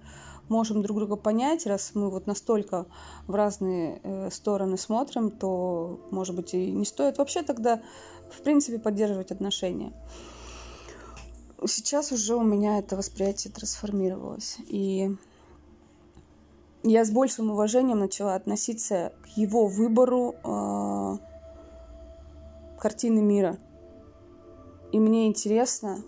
можем 0.49 0.81
друг 0.81 0.97
друга 0.97 1.15
понять, 1.15 1.65
раз 1.65 1.91
мы 1.93 2.09
вот 2.09 2.27
настолько 2.27 2.85
в 3.27 3.35
разные 3.35 3.99
э, 4.03 4.29
стороны 4.31 4.77
смотрим, 4.77 5.31
то, 5.31 5.99
может 6.11 6.35
быть, 6.35 6.53
и 6.53 6.71
не 6.71 6.85
стоит 6.85 7.17
вообще 7.17 7.43
тогда, 7.43 7.81
в 8.31 8.41
принципе, 8.41 8.79
поддерживать 8.79 9.31
отношения. 9.31 9.93
Сейчас 11.65 12.11
уже 12.11 12.35
у 12.35 12.43
меня 12.43 12.79
это 12.79 12.95
восприятие 12.95 13.51
трансформировалось. 13.51 14.57
И 14.67 15.15
я 16.83 17.03
с 17.03 17.09
большим 17.09 17.51
уважением 17.51 17.99
начала 17.99 18.35
относиться 18.35 19.13
к 19.23 19.37
его 19.37 19.67
выбору 19.67 20.35
э, 20.43 21.17
картины 22.79 23.21
мира. 23.21 23.57
И 24.91 24.99
мне 24.99 25.27
интересно, 25.27 26.03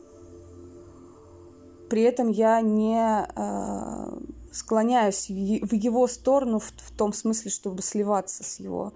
при 1.90 2.04
этом 2.04 2.30
я 2.30 2.62
не 2.62 3.26
э, 3.36 4.20
склоняюсь 4.52 5.30
в 5.30 5.74
его 5.74 6.08
сторону 6.08 6.60
в, 6.60 6.92
том 6.98 7.14
смысле, 7.14 7.52
чтобы 7.52 7.82
сливаться 7.82 8.44
с 8.44 8.60
его 8.60 8.94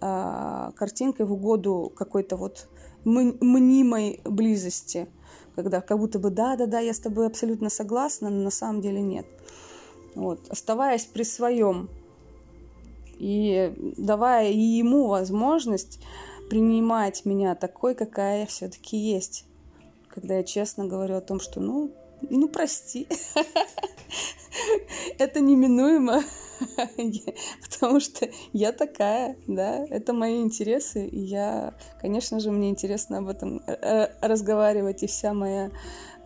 э, 0.00 0.70
картинкой 0.76 1.26
в 1.26 1.32
угоду 1.32 1.92
какой-то 1.94 2.36
вот 2.36 2.68
мнимой 3.04 4.20
близости, 4.24 5.08
когда 5.54 5.80
как 5.80 5.98
будто 5.98 6.18
бы 6.18 6.30
да-да-да, 6.30 6.80
я 6.80 6.92
с 6.92 6.98
тобой 6.98 7.26
абсолютно 7.26 7.70
согласна, 7.70 8.30
но 8.30 8.42
на 8.42 8.50
самом 8.50 8.80
деле 8.80 9.00
нет. 9.00 9.26
Вот, 10.14 10.48
оставаясь 10.48 11.04
при 11.04 11.22
своем 11.22 11.88
и 13.18 13.72
давая 13.96 14.50
и 14.50 14.58
ему 14.58 15.08
возможность 15.08 16.00
принимать 16.50 17.24
меня 17.24 17.54
такой, 17.54 17.94
какая 17.94 18.40
я 18.40 18.46
все-таки 18.46 18.96
есть. 18.96 19.46
Когда 20.08 20.36
я 20.36 20.44
честно 20.44 20.86
говорю 20.86 21.16
о 21.16 21.20
том, 21.20 21.40
что 21.40 21.60
ну, 21.60 21.92
ну 22.22 22.48
прости, 22.48 23.06
это 25.18 25.40
неминуемо, 25.40 26.22
потому 27.70 28.00
что 28.00 28.28
я 28.52 28.72
такая, 28.72 29.36
да, 29.46 29.84
это 29.90 30.12
мои 30.12 30.40
интересы, 30.40 31.06
и 31.06 31.18
я, 31.18 31.74
конечно 32.00 32.40
же, 32.40 32.50
мне 32.50 32.70
интересно 32.70 33.18
об 33.18 33.28
этом 33.28 33.60
э, 33.66 34.08
разговаривать, 34.20 35.02
и 35.02 35.06
вся 35.06 35.34
моя 35.34 35.70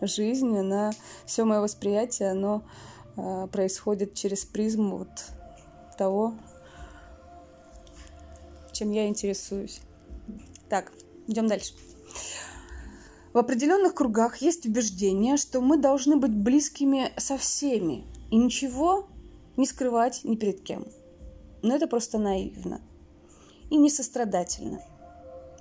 жизнь, 0.01 0.57
она, 0.57 0.91
все 1.25 1.45
мое 1.45 1.59
восприятие, 1.59 2.31
оно 2.31 2.63
Э, 3.17 3.47
происходит 3.51 4.13
через 4.13 4.45
призму 4.45 4.97
вот 4.99 5.25
того, 5.97 6.33
чем 8.71 8.91
я 8.91 9.07
интересуюсь. 9.07 9.81
Так, 10.69 10.91
идем 11.27 11.47
дальше. 11.47 11.73
В 13.33 13.37
определенных 13.37 13.95
кругах 13.95 14.37
есть 14.37 14.65
убеждение, 14.65 15.37
что 15.37 15.61
мы 15.61 15.77
должны 15.77 16.17
быть 16.17 16.33
близкими 16.33 17.11
со 17.17 17.37
всеми 17.37 18.05
и 18.29 18.37
ничего 18.37 19.07
не 19.57 19.65
скрывать 19.65 20.21
ни 20.23 20.35
перед 20.35 20.61
кем. 20.61 20.85
Но 21.61 21.75
это 21.75 21.87
просто 21.87 22.17
наивно 22.17 22.81
и 23.69 23.77
несострадательно. 23.77 24.81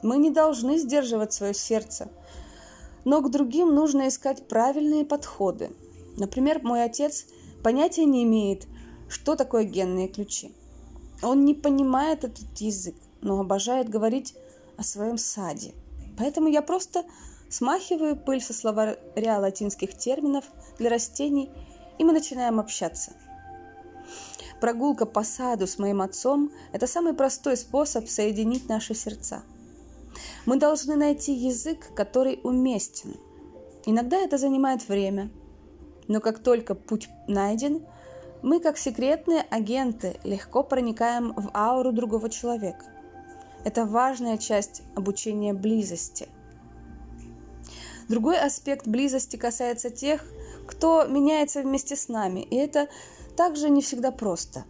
Мы 0.03 0.17
не 0.19 0.31
должны 0.31 0.79
сдерживать 0.79 1.33
свое 1.33 1.55
сердце, 1.55 2.09
но 3.05 3.21
к 3.21 3.31
другим 3.31 3.75
нужно 3.75 4.09
искать 4.09 4.49
правильные 4.49 5.05
подходы. 5.05 5.71
Например, 6.17 6.61
мой 6.63 6.83
отец– 6.83 7.27
понятия 7.63 8.05
не 8.05 8.25
имеет, 8.25 8.67
что 9.09 9.37
такое 9.37 9.65
генные 9.65 10.09
ключи. 10.09 10.53
Он 11.23 11.45
не 11.45 11.55
понимает 11.55 12.25
этот 12.25 12.59
язык, 12.59 12.97
но 13.21 13.41
обожает 13.41 13.89
говорить 13.89 14.35
о 14.77 14.83
своем 14.83 15.19
саде. 15.19 15.75
Поэтому 16.19 16.49
я 16.49 16.63
просто 16.63 17.05
смахиваю 17.51 18.17
пыль 18.17 18.41
со 18.41 18.55
словаря 18.55 19.39
латинских 19.39 19.97
терминов 19.97 20.45
для 20.79 20.89
растений, 20.89 21.51
и 21.99 22.05
мы 22.05 22.13
начинаем 22.13 22.59
общаться. 22.59 23.13
Прогулка 24.61 25.07
по 25.07 25.23
саду 25.23 25.67
с 25.67 25.79
моим 25.79 26.01
отцом– 26.01 26.51
это 26.73 26.87
самый 26.87 27.15
простой 27.15 27.57
способ 27.57 28.09
соединить 28.09 28.69
наши 28.69 28.95
сердца. 28.95 29.43
Мы 30.47 30.57
должны 30.57 30.97
найти 30.97 31.33
язык, 31.33 31.95
который 31.95 32.41
уместен. 32.43 33.17
Иногда 33.87 34.19
это 34.19 34.39
занимает 34.39 34.89
время, 34.89 35.31
но 36.09 36.21
как 36.21 36.41
только 36.41 36.75
путь 36.75 37.09
найден, 37.27 37.87
мы, 38.43 38.61
как 38.61 38.79
секретные 38.79 39.43
агенты, 39.43 40.19
легко 40.25 40.63
проникаем 40.63 41.33
в 41.35 41.51
ауру 41.55 41.93
другого 41.93 42.31
человека. 42.31 42.85
Это 43.65 43.85
важная 43.85 44.39
часть 44.39 44.83
обучения 44.95 45.53
близости. 45.53 46.29
Другой 48.11 48.39
аспект 48.39 48.87
близости 48.87 49.37
касается 49.37 49.89
тех, 49.89 50.23
кто 50.67 51.07
меняется 51.07 51.63
вместе 51.63 51.97
с 51.97 52.09
нами, 52.09 52.41
и 52.41 52.57
это 52.57 52.89
также 53.37 53.71
не 53.71 53.81
всегда 53.81 54.11
просто. 54.11 54.65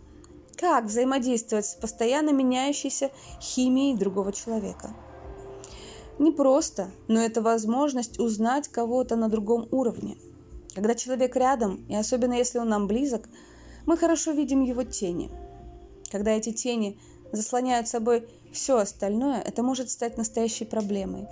Как 0.57 0.85
взаимодействовать 0.85 1.66
с 1.66 1.74
постоянно 1.74 2.31
меняющейся 2.31 3.11
химией 3.40 3.96
другого 3.96 4.33
человека? 4.33 4.94
Не 6.20 6.31
просто, 6.31 6.92
но 7.09 7.20
это 7.20 7.42
возможность 7.42 8.20
узнать 8.20 8.68
кого-то 8.68 9.16
на 9.16 9.29
другом 9.29 9.66
уровне– 9.72 10.16
когда 10.74 10.94
человек 10.94 11.37
рядом, 11.37 11.85
и 11.88 11.96
особенно 11.96 12.35
если 12.35 12.59
он 12.59 12.68
нам 12.68 12.87
близок, 12.87 13.29
мы 13.87 13.96
хорошо 13.96 14.33
видим 14.33 14.62
его 14.62 14.85
тени. 14.85 15.31
Когда 16.11 16.31
эти 16.31 16.53
тени 16.53 16.98
заслоняют 17.33 17.88
собой 17.88 18.29
все 18.53 18.79
остальное, 18.79 19.40
это 19.40 19.62
может 19.62 19.90
стать 19.90 20.16
настоящей 20.16 20.64
проблемой. 20.64 21.26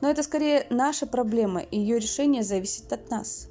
Но 0.00 0.08
это 0.08 0.22
скорее 0.22 0.66
наша 0.70 1.06
проблема, 1.06 1.60
и 1.60 1.78
ее 1.78 1.98
решение 1.98 2.42
зависит 2.42 2.92
от 2.92 3.10
нас. 3.10 3.48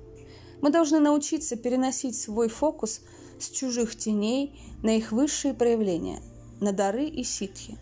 Мы 0.62 0.70
должны 0.70 1.00
научиться 1.00 1.56
переносить 1.56 2.20
свой 2.20 2.50
фокус 2.50 3.02
с 3.40 3.50
чужих 3.50 3.96
теней 3.96 4.60
на 4.82 4.98
их 4.98 5.12
высшие 5.12 5.54
проявления, 5.54 6.22
на 6.60 6.72
дары 6.72 7.06
и 7.06 7.24
ситхи. 7.24 7.78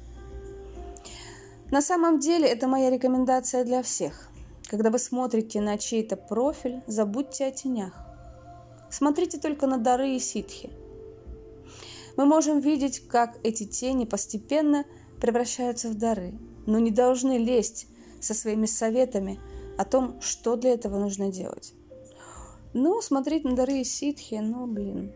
На 1.71 1.81
самом 1.81 2.19
деле 2.19 2.47
это 2.47 2.67
моя 2.67 2.89
рекомендация 2.89 3.63
для 3.63 3.81
всех. 3.81 4.29
Когда 4.67 4.89
вы 4.89 4.99
смотрите 4.99 5.61
на 5.61 5.77
чей-то 5.77 6.15
профиль, 6.15 6.81
забудьте 6.87 7.45
о 7.45 7.51
тенях. 7.51 7.93
Смотрите 8.89 9.39
только 9.39 9.67
на 9.67 9.77
дары 9.77 10.15
и 10.15 10.19
ситхи. 10.19 10.69
Мы 12.17 12.25
можем 12.25 12.59
видеть, 12.59 13.07
как 13.07 13.37
эти 13.43 13.65
тени 13.65 14.05
постепенно 14.05 14.85
превращаются 15.19 15.89
в 15.89 15.95
дары, 15.95 16.33
но 16.65 16.79
не 16.79 16.91
должны 16.91 17.37
лезть 17.37 17.87
со 18.25 18.33
своими 18.33 18.65
советами 18.65 19.39
о 19.77 19.85
том, 19.85 20.19
что 20.21 20.55
для 20.55 20.71
этого 20.71 20.99
нужно 20.99 21.31
делать. 21.31 21.73
Ну, 22.73 23.01
смотреть 23.01 23.45
на 23.45 23.55
дары 23.55 23.79
и 23.79 23.83
ситхи, 23.83 24.35
ну, 24.35 24.67
блин. 24.67 25.13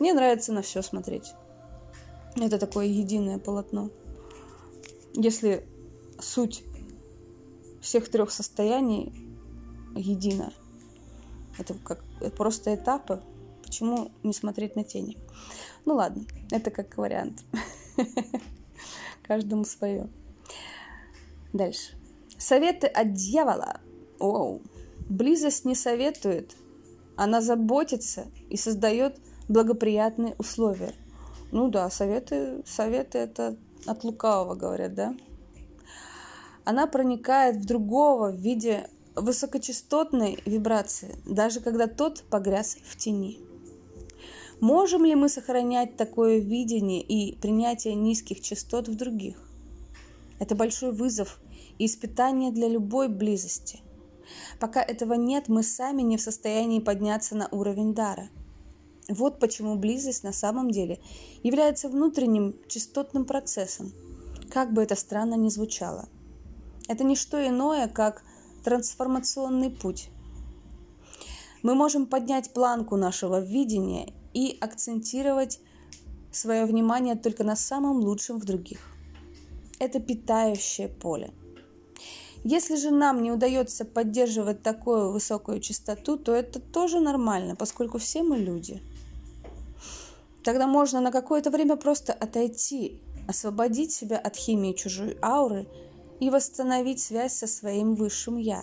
Мне 0.00 0.12
нравится 0.12 0.52
на 0.52 0.62
все 0.62 0.82
смотреть. 0.82 1.34
Это 2.36 2.58
такое 2.58 2.86
единое 2.86 3.38
полотно. 3.38 3.90
Если 5.14 5.66
суть 6.18 6.64
всех 7.80 8.08
трех 8.08 8.32
состояний 8.32 9.12
едина, 9.94 10.52
это 11.58 11.74
как 11.74 12.02
это 12.20 12.34
просто 12.34 12.74
этапы, 12.74 13.22
почему 13.62 14.10
не 14.24 14.32
смотреть 14.32 14.74
на 14.74 14.82
тени? 14.82 15.16
Ну 15.84 15.94
ладно, 15.94 16.24
это 16.50 16.70
как 16.70 16.96
вариант. 16.96 17.44
Каждому 19.22 19.64
свое. 19.64 20.08
Дальше. 21.54 21.92
Советы 22.36 22.88
от 22.88 23.14
дьявола. 23.14 23.80
Оу. 24.18 24.60
Близость 25.08 25.64
не 25.64 25.76
советует, 25.76 26.56
она 27.16 27.40
заботится 27.40 28.26
и 28.50 28.56
создает 28.56 29.20
благоприятные 29.48 30.34
условия. 30.38 30.94
Ну 31.52 31.68
да, 31.68 31.88
советы, 31.90 32.62
советы 32.66 33.18
это 33.18 33.56
от 33.86 34.02
лукавого, 34.02 34.56
говорят, 34.56 34.94
да? 34.94 35.14
Она 36.64 36.88
проникает 36.88 37.56
в 37.56 37.66
другого 37.66 38.32
в 38.32 38.36
виде 38.36 38.88
высокочастотной 39.14 40.42
вибрации, 40.46 41.14
даже 41.24 41.60
когда 41.60 41.86
тот 41.86 42.24
погряз 42.30 42.78
в 42.84 42.96
тени. 42.96 43.38
Можем 44.60 45.04
ли 45.04 45.14
мы 45.14 45.28
сохранять 45.28 45.96
такое 45.96 46.38
видение 46.38 47.00
и 47.00 47.36
принятие 47.36 47.94
низких 47.94 48.40
частот 48.40 48.88
в 48.88 48.96
других? 48.96 49.36
Это 50.40 50.54
большой 50.54 50.92
вызов 50.92 51.38
и 51.78 51.86
испытание 51.86 52.52
для 52.52 52.68
любой 52.68 53.08
близости. 53.08 53.80
Пока 54.58 54.82
этого 54.82 55.14
нет, 55.14 55.48
мы 55.48 55.62
сами 55.62 56.02
не 56.02 56.16
в 56.16 56.20
состоянии 56.20 56.80
подняться 56.80 57.36
на 57.36 57.48
уровень 57.50 57.94
дара. 57.94 58.28
Вот 59.08 59.38
почему 59.38 59.76
близость 59.76 60.24
на 60.24 60.32
самом 60.32 60.70
деле 60.70 60.98
является 61.42 61.88
внутренним 61.88 62.56
частотным 62.68 63.26
процессом, 63.26 63.92
как 64.50 64.72
бы 64.72 64.82
это 64.82 64.96
странно 64.96 65.34
ни 65.34 65.50
звучало. 65.50 66.08
Это 66.88 67.04
не 67.04 67.16
что 67.16 67.46
иное, 67.46 67.86
как 67.88 68.22
трансформационный 68.62 69.70
путь. 69.70 70.08
Мы 71.62 71.74
можем 71.74 72.06
поднять 72.06 72.52
планку 72.52 72.96
нашего 72.96 73.40
видения 73.40 74.12
и 74.32 74.56
акцентировать 74.60 75.60
свое 76.30 76.64
внимание 76.64 77.14
только 77.14 77.44
на 77.44 77.56
самом 77.56 77.98
лучшем 77.98 78.38
в 78.38 78.44
других. 78.44 78.80
Это 79.78 80.00
питающее 80.00 80.88
поле– 80.88 81.32
если 82.44 82.76
же 82.76 82.90
нам 82.90 83.22
не 83.22 83.32
удается 83.32 83.86
поддерживать 83.86 84.62
такую 84.62 85.10
высокую 85.10 85.60
частоту, 85.60 86.18
то 86.18 86.34
это 86.34 86.60
тоже 86.60 87.00
нормально, 87.00 87.56
поскольку 87.56 87.96
все 87.96 88.22
мы 88.22 88.36
люди. 88.36 88.82
Тогда 90.44 90.66
можно 90.66 91.00
на 91.00 91.10
какое-то 91.10 91.50
время 91.50 91.76
просто 91.76 92.12
отойти, 92.12 93.00
освободить 93.26 93.92
себя 93.92 94.18
от 94.18 94.36
химии 94.36 94.74
чужой 94.74 95.16
ауры 95.22 95.66
и 96.20 96.28
восстановить 96.28 97.00
связь 97.00 97.32
со 97.32 97.46
своим 97.46 97.94
высшим 97.94 98.36
«я». 98.36 98.62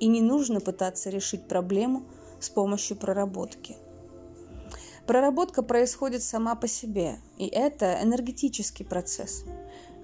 И 0.00 0.08
не 0.08 0.20
нужно 0.20 0.60
пытаться 0.60 1.08
решить 1.08 1.46
проблему 1.46 2.02
с 2.40 2.48
помощью 2.48 2.96
проработки. 2.96 3.76
Проработка 5.06 5.62
происходит 5.62 6.24
сама 6.24 6.56
по 6.56 6.66
себе, 6.66 7.20
и 7.38 7.46
это 7.46 8.00
энергетический 8.02 8.84
процесс– 8.84 9.44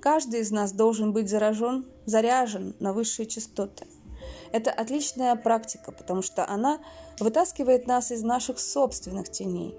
Каждый 0.01 0.41
из 0.41 0.51
нас 0.51 0.73
должен 0.73 1.13
быть 1.13 1.29
заражен, 1.29 1.87
заряжен 2.07 2.75
на 2.81 2.93
высшие 2.93 3.27
частоты. 3.27 3.87
Это 4.53 4.71
отличная 4.71 5.37
практика, 5.37 5.93
потому 5.93 6.23
что 6.23 6.49
она 6.49 6.81
вытаскивает 7.19 7.87
нас 7.87 8.11
из 8.11 8.23
наших 8.23 8.59
собственных 8.59 9.31
теней. 9.31 9.75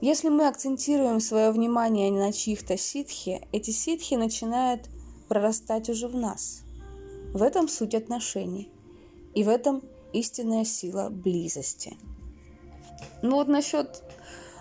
Если 0.00 0.28
мы 0.28 0.46
акцентируем 0.46 1.18
свое 1.18 1.50
внимание 1.50 2.10
на 2.12 2.32
чьих-то 2.32 2.78
ситхи, 2.78 3.46
эти 3.50 3.70
ситхи 3.72 4.14
начинают 4.14 4.88
прорастать 5.28 5.90
уже 5.90 6.06
в 6.06 6.14
нас. 6.14 6.62
В 7.34 7.42
этом 7.42 7.68
суть 7.68 7.94
отношений. 7.94 8.70
И 9.34 9.42
в 9.42 9.48
этом 9.48 9.82
истинная 10.12 10.64
сила 10.64 11.10
близости. 11.10 11.96
Ну 13.22 13.36
вот 13.36 13.48
насчет 13.48 14.02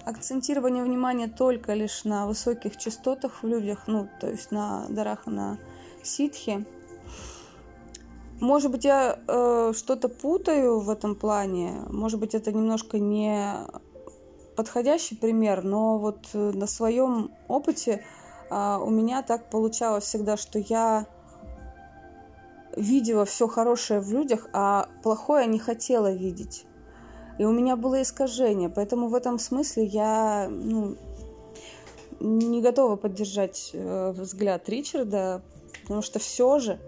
акцентирование 0.08 0.84
внимания 0.84 1.28
только 1.28 1.74
лишь 1.74 2.06
на 2.06 2.28
высоких 2.28 2.78
частотах 2.78 3.44
в 3.44 3.48
людях, 3.48 3.84
ну, 3.88 4.08
то 4.22 4.30
есть 4.30 4.52
на 4.52 4.86
дарах, 4.90 5.26
на 5.26 5.58
ситхе. 6.02 6.66
Может 8.40 8.72
быть, 8.72 8.86
я 8.86 9.20
э, 9.28 9.74
что-то 9.76 10.10
путаю 10.10 10.80
в 10.80 10.90
этом 10.90 11.16
плане, 11.16 11.82
может 11.90 12.20
быть, 12.20 12.36
это 12.36 12.52
немножко 12.52 13.00
не 13.00 13.54
подходящий 14.56 15.16
пример, 15.16 15.64
но 15.64 15.98
вот 15.98 16.28
э, 16.34 16.52
на 16.54 16.68
своем 16.68 17.32
опыте 17.48 18.04
э, 18.50 18.78
у 18.80 18.90
меня 18.90 19.24
так 19.24 19.50
получалось 19.50 20.06
всегда, 20.06 20.38
что 20.38 20.60
я 20.60 21.08
видела 22.76 23.26
все 23.26 23.48
хорошее 23.48 24.00
в 24.00 24.12
людях, 24.12 24.48
а 24.54 24.88
плохое 25.02 25.48
не 25.48 25.58
хотела 25.58 26.12
видеть. 26.12 26.67
И 27.38 27.46
у 27.46 27.52
меня 27.52 27.76
было 27.76 28.02
искажение, 28.02 28.70
поэтому 28.70 29.10
в 29.10 29.16
этом 29.16 29.38
смысле 29.38 29.86
я 29.86 30.48
ну, 30.50 30.98
не 32.20 32.62
готова 32.62 32.96
поддержать 32.96 33.72
э, 33.74 34.12
взгляд 34.12 34.68
Ричарда, 34.68 35.44
потому 35.84 36.02
что 36.02 36.18
все 36.18 36.58
же 36.60 36.80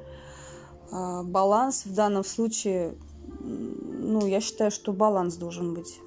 э, 0.91 1.23
баланс 1.23 1.85
в 1.85 1.93
данном 1.93 2.23
случае, 2.23 2.95
ну, 3.39 4.25
я 4.25 4.41
считаю, 4.41 4.71
что 4.71 4.91
баланс 4.91 5.35
должен 5.35 5.75
быть. 5.75 5.99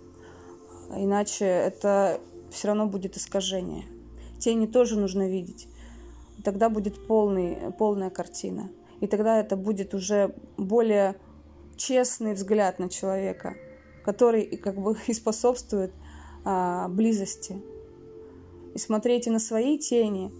Иначе 0.90 1.44
это 1.44 2.20
все 2.50 2.68
равно 2.68 2.86
будет 2.86 3.16
искажение. 3.16 3.84
Тени 4.40 4.66
тоже 4.66 4.98
нужно 4.98 5.28
видеть. 5.28 5.68
Тогда 6.42 6.68
будет 6.68 7.06
полный, 7.06 7.72
полная 7.78 8.10
картина. 8.10 8.70
И 9.00 9.06
тогда 9.06 9.38
это 9.38 9.56
будет 9.56 9.94
уже 9.94 10.34
более 10.56 11.14
честный 11.76 12.34
взгляд 12.34 12.80
на 12.80 12.88
человека– 12.88 13.54
который 14.04 14.44
как 14.56 14.76
бы 14.76 14.96
и 15.06 15.14
способствует 15.14 15.92
а, 16.44 16.88
близости. 16.88 17.60
И 18.74 18.78
смотреть 18.78 19.26
и 19.26 19.30
на 19.30 19.38
свои 19.38 19.78
тени, 19.78 20.32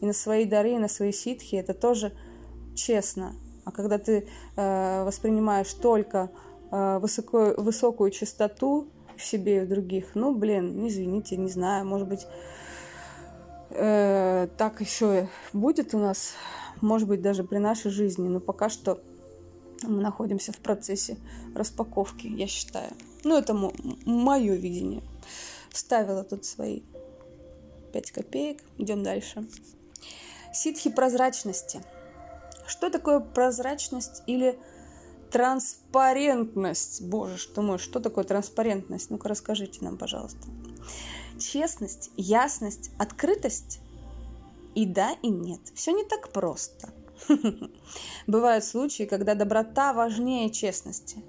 и 0.00 0.06
на 0.06 0.12
свои 0.12 0.44
дары, 0.44 0.72
и 0.72 0.78
на 0.78 0.88
свои 0.88 1.12
ситхи, 1.12 1.56
это 1.56 1.72
тоже 1.72 2.12
честно. 2.74 3.34
А 3.64 3.72
когда 3.72 3.98
ты 3.98 4.28
э, 4.56 5.04
воспринимаешь 5.04 5.72
только 5.72 6.30
э, 6.70 6.98
высокую, 6.98 7.60
высокую 7.60 8.10
частоту 8.10 8.88
в 9.16 9.24
себе 9.24 9.58
и 9.58 9.60
в 9.60 9.68
других, 9.68 10.14
ну, 10.14 10.34
блин, 10.34 10.86
извините, 10.86 11.36
не 11.36 11.48
знаю, 11.48 11.86
может 11.86 12.06
быть, 12.06 12.26
э, 13.70 14.48
так 14.56 14.80
еще 14.80 15.28
будет 15.52 15.94
у 15.94 15.98
нас, 15.98 16.34
может 16.80 17.08
быть, 17.08 17.22
даже 17.22 17.42
при 17.44 17.58
нашей 17.58 17.90
жизни, 17.90 18.28
но 18.28 18.40
пока 18.40 18.68
что 18.68 19.00
мы 19.82 20.02
находимся 20.02 20.52
в 20.52 20.58
процессе 20.58 21.16
распаковки, 21.54 22.26
я 22.26 22.46
считаю. 22.46 22.92
Ну, 23.24 23.36
это 23.36 23.54
мое 23.54 24.54
видение. 24.54 25.02
Вставила 25.70 26.24
тут 26.24 26.44
свои 26.44 26.82
5 27.92 28.10
копеек. 28.12 28.62
Идем 28.78 29.02
дальше. 29.02 29.46
Ситхи 30.52 30.90
прозрачности. 30.90 31.82
Что 32.66 32.90
такое 32.90 33.20
прозрачность 33.20 34.22
или 34.26 34.58
транспарентность? 35.30 37.02
Боже, 37.02 37.36
что 37.36 37.62
мой, 37.62 37.78
что 37.78 38.00
такое 38.00 38.24
транспарентность? 38.24 39.10
Ну-ка 39.10 39.28
расскажите 39.28 39.84
нам, 39.84 39.98
пожалуйста. 39.98 40.38
Честность, 41.38 42.10
ясность, 42.16 42.90
открытость. 42.98 43.80
И 44.74 44.86
да, 44.86 45.12
и 45.22 45.28
нет. 45.28 45.60
Все 45.74 45.92
не 45.92 46.04
так 46.04 46.32
просто. 46.32 46.90
Бывают 48.26 48.64
случаи, 48.64 49.04
когда 49.04 49.34
доброта 49.34 49.92
важнее 49.92 50.50
честности. 50.50 51.22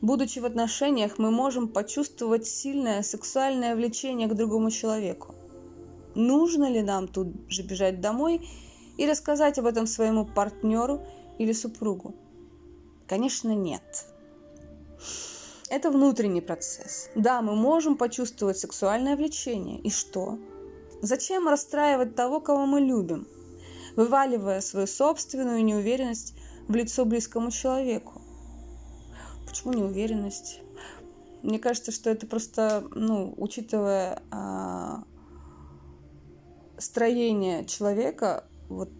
Будучи 0.00 0.38
в 0.38 0.44
отношениях, 0.44 1.18
мы 1.18 1.30
можем 1.30 1.68
почувствовать 1.68 2.46
сильное 2.46 3.02
сексуальное 3.02 3.74
влечение 3.74 4.28
к 4.28 4.34
другому 4.34 4.70
человеку. 4.70 5.34
Нужно 6.14 6.70
ли 6.70 6.82
нам 6.82 7.08
тут 7.08 7.28
же 7.48 7.62
бежать 7.62 8.00
домой 8.00 8.46
и 8.98 9.06
рассказать 9.06 9.58
об 9.58 9.66
этом 9.66 9.86
своему 9.86 10.26
партнеру 10.26 11.00
или 11.38 11.52
супругу? 11.52 12.14
Конечно, 13.06 13.54
нет. 13.54 14.06
Это 15.70 15.90
внутренний 15.90 16.40
процесс. 16.40 17.10
Да, 17.14 17.42
мы 17.42 17.56
можем 17.56 17.96
почувствовать 17.96 18.58
сексуальное 18.58 19.16
влечение. 19.16 19.80
И 19.80 19.90
что? 19.90 20.38
Зачем 21.00 21.48
расстраивать 21.48 22.14
того, 22.14 22.40
кого 22.40 22.66
мы 22.66 22.80
любим, 22.80 23.26
вываливая 23.96 24.60
свою 24.60 24.86
собственную 24.86 25.64
неуверенность 25.64 26.34
в 26.68 26.74
лицо 26.74 27.04
близкому 27.04 27.50
человеку? 27.50 28.20
Почему 29.46 29.72
неуверенность? 29.72 30.60
Мне 31.42 31.58
кажется, 31.58 31.92
что 31.92 32.10
это 32.10 32.26
просто, 32.26 32.84
ну, 32.94 33.34
учитывая 33.36 34.22
а, 34.30 35.04
строение 36.78 37.64
человека, 37.66 38.44
вот 38.68 38.90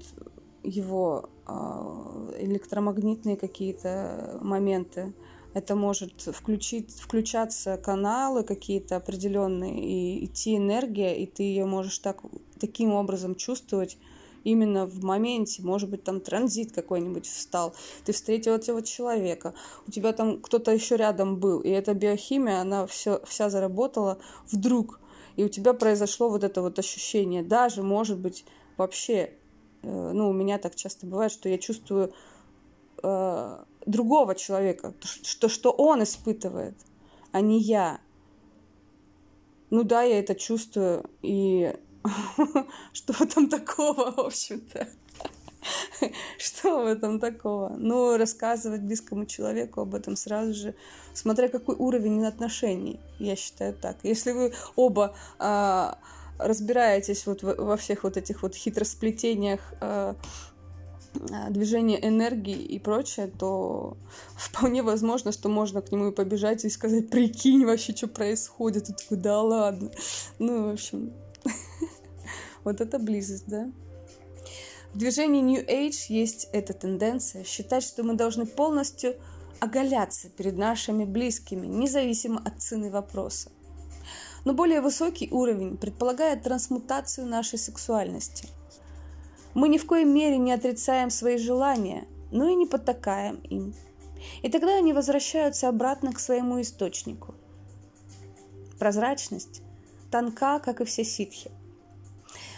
его 0.63 1.31
а, 1.47 2.31
электромагнитные 2.39 3.37
какие-то 3.37 4.39
моменты, 4.43 5.15
это 5.55 5.77
может 5.77 6.21
включить, 6.21 6.93
включаться 6.93 7.77
каналы 7.77 8.43
какие-то 8.43 8.97
определенные 8.97 9.81
и 9.81 10.25
идти 10.25 10.57
энергия, 10.57 11.17
и 11.17 11.27
ты 11.27 11.45
ее 11.45 11.65
можешь 11.65 11.99
так, 12.01 12.23
таким 12.59 12.93
образом 12.93 13.37
чувствовать 13.37 13.97
именно 14.45 14.87
в 14.87 15.03
моменте, 15.03 15.63
может 15.63 15.91
быть, 15.91 16.05
там 16.05 16.21
транзит 16.21 16.73
какой-нибудь 16.73 17.27
встал, 17.27 17.75
ты 18.05 18.13
встретил 18.13 18.53
этого 18.53 18.83
человека, 18.83 19.55
у 19.87 19.91
тебя 19.91 20.13
там 20.13 20.41
кто-то 20.41 20.71
еще 20.71 20.97
рядом 20.97 21.39
был, 21.39 21.61
и 21.61 21.71
эта 21.71 21.95
биохимия, 21.95 22.61
она 22.61 22.87
все, 22.87 23.21
вся 23.27 23.51
заработала 23.51 24.19
вдруг, 24.51 25.01
и 25.37 25.45
у 25.45 25.49
тебя 25.49 25.73
произошло 25.73 26.29
вот 26.29 26.45
это 26.45 26.63
вот 26.63 26.79
ощущение, 26.79 27.43
даже, 27.43 27.83
может 27.83 28.19
быть, 28.19 28.45
вообще, 28.77 29.33
э, 29.83 30.11
ну, 30.13 30.29
у 30.29 30.33
меня 30.33 30.59
так 30.59 30.75
часто 30.77 31.07
бывает, 31.07 31.33
что 31.33 31.49
я 31.49 31.59
чувствую 31.59 32.13
э, 33.03 33.65
другого 33.87 34.35
человека, 34.35 34.95
что, 35.03 35.49
что 35.49 35.71
он 35.71 36.03
испытывает, 36.03 36.75
а 37.33 37.41
не 37.41 37.61
я. 37.61 38.01
Ну 39.71 39.83
да, 39.83 40.03
я 40.03 40.21
это 40.21 40.35
чувствую, 40.35 41.05
и 41.23 41.75
что 42.93 43.25
этом 43.25 43.49
такого, 43.49 44.13
в 44.13 44.21
общем-то? 44.21 44.89
Что 46.39 46.83
в 46.83 46.87
этом 46.87 47.21
такого? 47.21 47.75
Ну, 47.79 48.17
рассказывать 48.17 48.83
близкому 48.83 49.25
человеку 49.27 49.81
об 49.81 49.95
этом 49.95 50.17
сразу 50.17 50.53
же, 50.53 50.75
смотря 51.15 51.49
какой 51.49 51.75
уровень 51.77 52.25
отношений, 52.27 53.01
я 53.19 53.37
считаю 53.37 53.75
так. 53.75 53.97
Если 54.03 54.33
вы 54.33 54.53
оба 54.77 55.17
а, 55.39 55.99
разбираетесь 56.39 57.27
вот 57.27 57.43
во 57.43 57.77
всех 57.77 58.05
вот 58.05 58.17
этих 58.17 58.43
вот 58.43 58.55
хитросплетениях 58.55 59.61
а, 59.81 60.17
а, 61.33 61.51
движение 61.51 62.07
энергии 62.07 62.61
и 62.61 62.79
прочее, 62.79 63.29
то 63.39 63.97
вполне 64.37 64.83
возможно, 64.83 65.33
что 65.33 65.49
можно 65.49 65.81
к 65.81 65.93
нему 65.93 66.09
и 66.09 66.13
побежать 66.13 66.65
и 66.65 66.71
сказать, 66.71 67.09
прикинь 67.09 67.65
вообще, 67.65 67.95
что 67.95 68.09
происходит. 68.09 68.91
И 68.91 68.93
такой, 68.93 69.17
да 69.17 69.41
ладно. 69.41 69.91
Ну, 70.39 70.71
в 70.71 70.73
общем, 70.73 71.13
вот 72.65 72.81
это 72.81 72.99
близость, 72.99 73.47
да? 73.47 73.71
В 74.93 74.99
движении 74.99 75.43
New 75.43 75.65
Age 75.65 76.07
есть 76.09 76.49
эта 76.53 76.73
тенденция 76.73 77.45
считать, 77.45 77.83
что 77.83 78.03
мы 78.03 78.15
должны 78.15 78.47
полностью 78.47 79.17
оголяться 79.61 80.29
перед 80.29 80.57
нашими 80.57 81.05
близкими, 81.05 81.67
независимо 81.67 82.41
от 82.45 82.63
цены 82.63 82.91
вопроса. 82.91 83.51
Но 84.45 84.53
более 84.53 84.81
высокий 84.81 85.29
уровень 85.31 85.77
предполагает 85.77 86.43
трансмутацию 86.43 87.27
нашей 87.27 87.59
сексуальности– 87.59 88.49
мы 89.55 89.69
ни 89.69 89.79
в 89.79 89.87
коей 89.87 90.05
мере 90.05 90.37
не 90.37 90.53
отрицаем 90.53 91.11
свои 91.11 91.39
желания, 91.39 92.09
но 92.33 92.49
и 92.49 92.57
не 92.57 92.67
потакаем 92.67 93.37
им. 93.49 93.73
И 94.43 94.51
тогда 94.51 94.77
они 94.77 94.93
возвращаются 94.93 95.69
обратно 95.69 96.13
к 96.13 96.19
своему 96.19 96.61
источнику. 96.61 97.35
Прозрачность 98.79 99.63
тонка, 100.11 100.59
как 100.59 100.81
и 100.81 100.85
все 100.85 101.05
ситхи. 101.05 101.53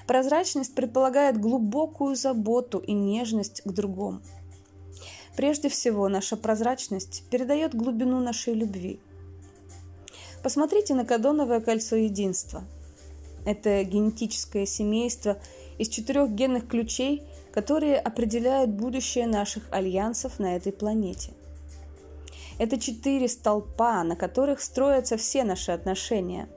Прозрачность 0.07 0.75
предполагает 0.75 1.41
глубокую 1.41 2.17
заботу 2.17 2.79
и 2.79 2.93
нежность 2.93 3.63
к 3.65 3.71
другому. 3.71 4.21
Прежде 5.37 5.69
всего, 5.69 6.09
наша 6.09 6.37
прозрачность 6.37 7.25
передает 7.31 7.75
глубину 7.75 8.21
нашей 8.21 8.55
любви. 8.55 9.01
Посмотрите 10.43 10.95
на 10.95 11.05
кадоновое 11.05 11.61
кольцо 11.61 11.97
единства. 11.97 12.65
Это 13.45 13.83
генетическое 13.85 14.67
семейство– 14.67 15.39
из 15.79 15.89
четырех 15.89 16.31
генных 16.31 16.69
ключей, 16.69 17.23
которые 17.53 17.99
определяют 17.99 18.71
будущее 18.71 19.27
наших 19.27 19.65
альянсов 19.71 20.39
на 20.39 20.57
этой 20.57 20.73
планете. 20.73 21.33
Это 22.59 22.79
четыре 22.79 23.29
столпа, 23.29 24.03
на 24.03 24.17
которых 24.17 24.61
строятся 24.61 25.17
все 25.17 25.45
наши 25.45 25.73
отношения. 25.73 26.49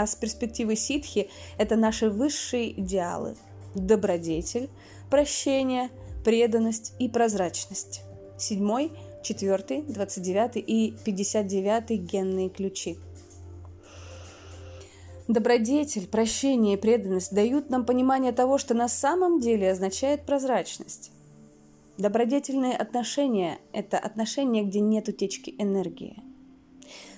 А 0.00 0.06
с 0.06 0.14
перспективы 0.14 0.76
ситхи 0.76 1.28
это 1.58 1.74
наши 1.74 2.08
высшие 2.08 2.70
идеалы– 2.80 3.34
добродетель, 3.74 4.70
прощение, 5.10 5.90
преданность 6.24 6.94
и 7.00 7.08
прозрачность. 7.08 8.02
Седьмой, 8.38 8.92
четвертый, 9.24 9.82
двадцать 9.82 10.22
девятый 10.22 10.62
и 10.62 10.92
пятьдесят 11.04 11.48
девятый 11.48 11.96
генные 11.96 12.48
ключи– 12.48 12.96
Добродетель, 15.26 16.06
прощение 16.06 16.74
и 16.74 16.80
преданность 16.80 17.34
дают 17.34 17.68
нам 17.68 17.84
понимание 17.84 18.30
того, 18.30 18.56
что 18.56 18.74
на 18.74 18.86
самом 18.88 19.40
деле 19.40 19.72
означает 19.72 20.24
прозрачность. 20.24 21.10
Добродетельные 21.96 22.76
отношения– 22.76 23.58
это 23.72 23.98
отношения, 23.98 24.62
где 24.62 24.78
нет 24.78 25.08
утечки 25.08 25.56
энергии. 25.58 26.22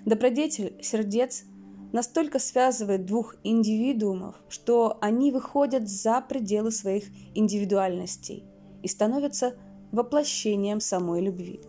Добродетель, 0.07 0.83
сердец 0.83 1.45
настолько 1.92 2.38
связывает 2.38 3.07
двух 3.07 3.37
индивидуумов, 3.44 4.37
что 4.48 4.98
они 5.00 5.33
выходят 5.33 5.88
за 5.88 6.20
пределы 6.20 6.70
своих 6.70 7.05
индивидуальностей 7.35 8.44
и 8.83 8.88
становятся 8.88 9.55
воплощением 9.92 10.81
самой 10.81 11.20
любви. 11.20 11.61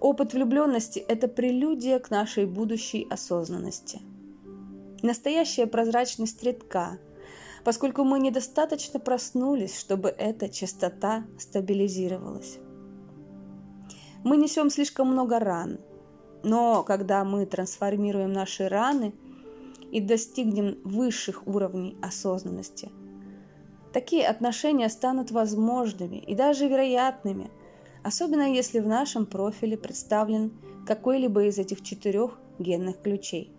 Опыт 0.00 0.34
влюбленности– 0.34 0.98
это 1.08 1.26
прелюдия 1.28 1.98
к 1.98 2.10
нашей 2.10 2.46
будущей 2.46 3.06
осознанности– 3.10 4.00
настоящая 5.02 5.66
прозрачность 5.66 6.42
редка, 6.42 6.98
поскольку 7.64 8.04
мы 8.04 8.18
недостаточно 8.18 9.00
проснулись, 9.00 9.78
чтобы 9.78 10.08
эта 10.08 10.48
частота 10.48 11.24
стабилизировалась. 11.38 12.58
Мы 14.24 14.36
несем 14.36 14.70
слишком 14.70 15.08
много 15.08 15.38
ран, 15.38 15.78
но 16.42 16.82
когда 16.82 17.24
мы 17.24 17.46
трансформируем 17.46 18.32
наши 18.32 18.68
раны 18.68 19.14
и 19.90 20.00
достигнем 20.00 20.78
высших 20.84 21.46
уровней 21.46 21.96
осознанности, 22.02 22.90
такие 23.92 24.26
отношения 24.26 24.88
станут 24.88 25.30
возможными 25.30 26.16
и 26.16 26.34
даже 26.34 26.68
вероятными, 26.68 27.50
особенно 28.02 28.52
если 28.52 28.80
в 28.80 28.86
нашем 28.86 29.26
профиле 29.26 29.76
представлен 29.76 30.52
какой-либо 30.86 31.44
из 31.44 31.58
этих 31.58 31.82
четырех 31.82 32.38
генных 32.58 33.00
ключей. 33.02 33.52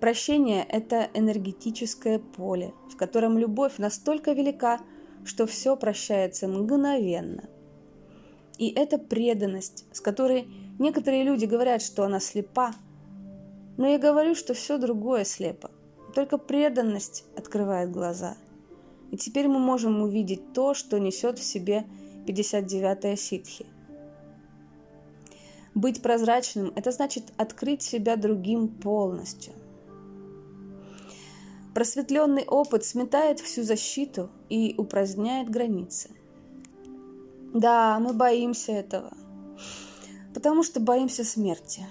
Прощение– 0.00 0.64
это 0.68 1.08
энергетическое 1.14 2.18
поле, 2.18 2.74
в 2.90 2.96
котором 2.96 3.38
любовь 3.38 3.78
настолько 3.78 4.32
велика, 4.32 4.80
что 5.24 5.46
все 5.46 5.76
прощается 5.76 6.48
мгновенно. 6.48 7.44
И 8.58 8.70
это 8.70 8.98
преданность, 8.98 9.84
с 9.92 10.00
которой 10.00 10.48
некоторые 10.78 11.24
люди 11.24 11.44
говорят, 11.44 11.82
что 11.82 12.04
она 12.04 12.20
слепа. 12.20 12.72
Но 13.76 13.86
я 13.86 13.98
говорю, 13.98 14.34
что 14.34 14.54
все 14.54 14.78
другое 14.78 15.24
слепо. 15.24 15.70
Только 16.14 16.38
преданность 16.38 17.24
открывает 17.36 17.90
глаза. 17.90 18.36
И 19.10 19.16
теперь 19.16 19.48
мы 19.48 19.58
можем 19.58 20.00
увидеть 20.02 20.52
то, 20.52 20.74
что 20.74 20.98
несет 20.98 21.38
в 21.38 21.44
себе 21.44 21.84
59-я 22.26 23.16
ситхи. 23.16 23.66
Быть 25.74 26.00
прозрачным– 26.02 26.72
это 26.76 26.90
значит 26.90 27.24
открыть 27.36 27.82
себя 27.82 28.16
другим 28.16 28.68
полностью– 28.68 29.52
Просветленный 31.76 32.44
опыт 32.46 32.86
сметает 32.86 33.38
всю 33.38 33.62
защиту 33.62 34.30
и 34.48 34.74
упраздняет 34.78 35.50
границы. 35.50 36.08
Да, 37.52 37.98
мы 38.00 38.14
боимся 38.14 38.72
этого, 38.72 39.12
потому 40.36 40.62
что 40.62 40.80
боимся 40.80 41.24
смерти. 41.24 41.86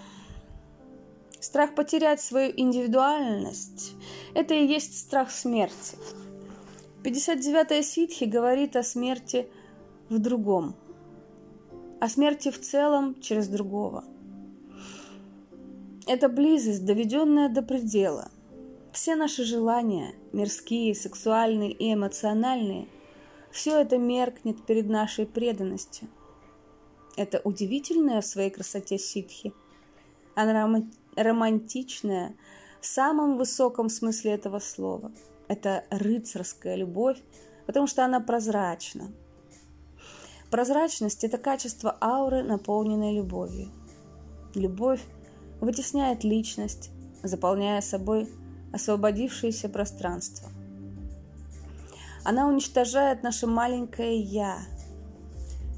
Страх 1.40 1.74
потерять 1.74 2.22
свою 2.22 2.54
индивидуальность– 2.56 3.96
это 4.36 4.54
и 4.54 4.68
есть 4.68 5.00
страх 5.00 5.32
смерти. 5.32 5.98
59-я 7.04 7.82
ситхи 7.82 8.26
говорит 8.26 8.76
о 8.76 8.84
смерти 8.84 9.50
в 10.10 10.20
другом, 10.20 10.76
о 12.00 12.08
смерти 12.08 12.52
в 12.52 12.62
целом 12.62 13.20
через 13.20 13.48
другого. 13.48 14.04
Это 16.06 16.30
близость, 16.30 16.86
доведенная 16.86 17.50
до 17.50 17.64
предела, 17.64 18.30
все 18.92 19.16
наши 19.16 19.44
желания, 19.44 20.14
мирские, 20.34 20.94
сексуальные 20.94 21.72
и 21.72 21.92
эмоциональные, 21.92 22.90
все 23.50 23.82
это 23.82 23.98
меркнет 23.98 24.64
перед 24.68 24.88
нашей 24.88 25.26
преданностью. 25.26 26.08
Это 27.18 27.40
удивительная 27.44 28.22
в 28.22 28.26
своей 28.26 28.50
красоте 28.50 28.98
ситхи. 28.98 29.54
Она 30.36 30.84
романтичная 31.16 32.36
в 32.82 32.86
самом 32.86 33.38
высоком 33.38 33.90
смысле 33.90 34.34
этого 34.34 34.60
слова. 34.60 35.12
Это 35.48 35.86
рыцарская 35.90 36.76
любовь, 36.76 37.18
потому 37.66 37.88
что 37.88 38.04
она 38.04 38.20
прозрачна. 38.20 39.12
Прозрачность– 40.52 41.24
это 41.26 41.38
качество 41.38 41.98
ауры, 42.02 42.44
наполненной 42.44 43.16
любовью. 43.16 43.72
Любовь 44.54 45.02
вытесняет 45.62 46.24
личность, 46.24 46.92
заполняя 47.24 47.82
собой 47.82 48.30
освободившееся 48.74 49.70
пространство. 49.70 50.50
Она 52.24 52.48
уничтожает 52.48 53.24
наше 53.24 53.48
маленькое 53.48 54.20
«я». 54.20 54.60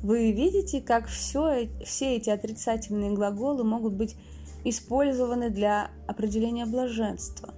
Вы 0.04 0.32
видите, 0.32 0.80
как 0.80 1.08
все, 1.08 1.70
все 1.84 2.16
эти 2.16 2.30
отрицательные 2.30 3.12
глаголы 3.12 3.64
могут 3.64 3.94
быть 3.94 4.16
использованы 4.64 5.50
для 5.50 5.92
определения 6.08 6.66
блаженства. 6.66 7.54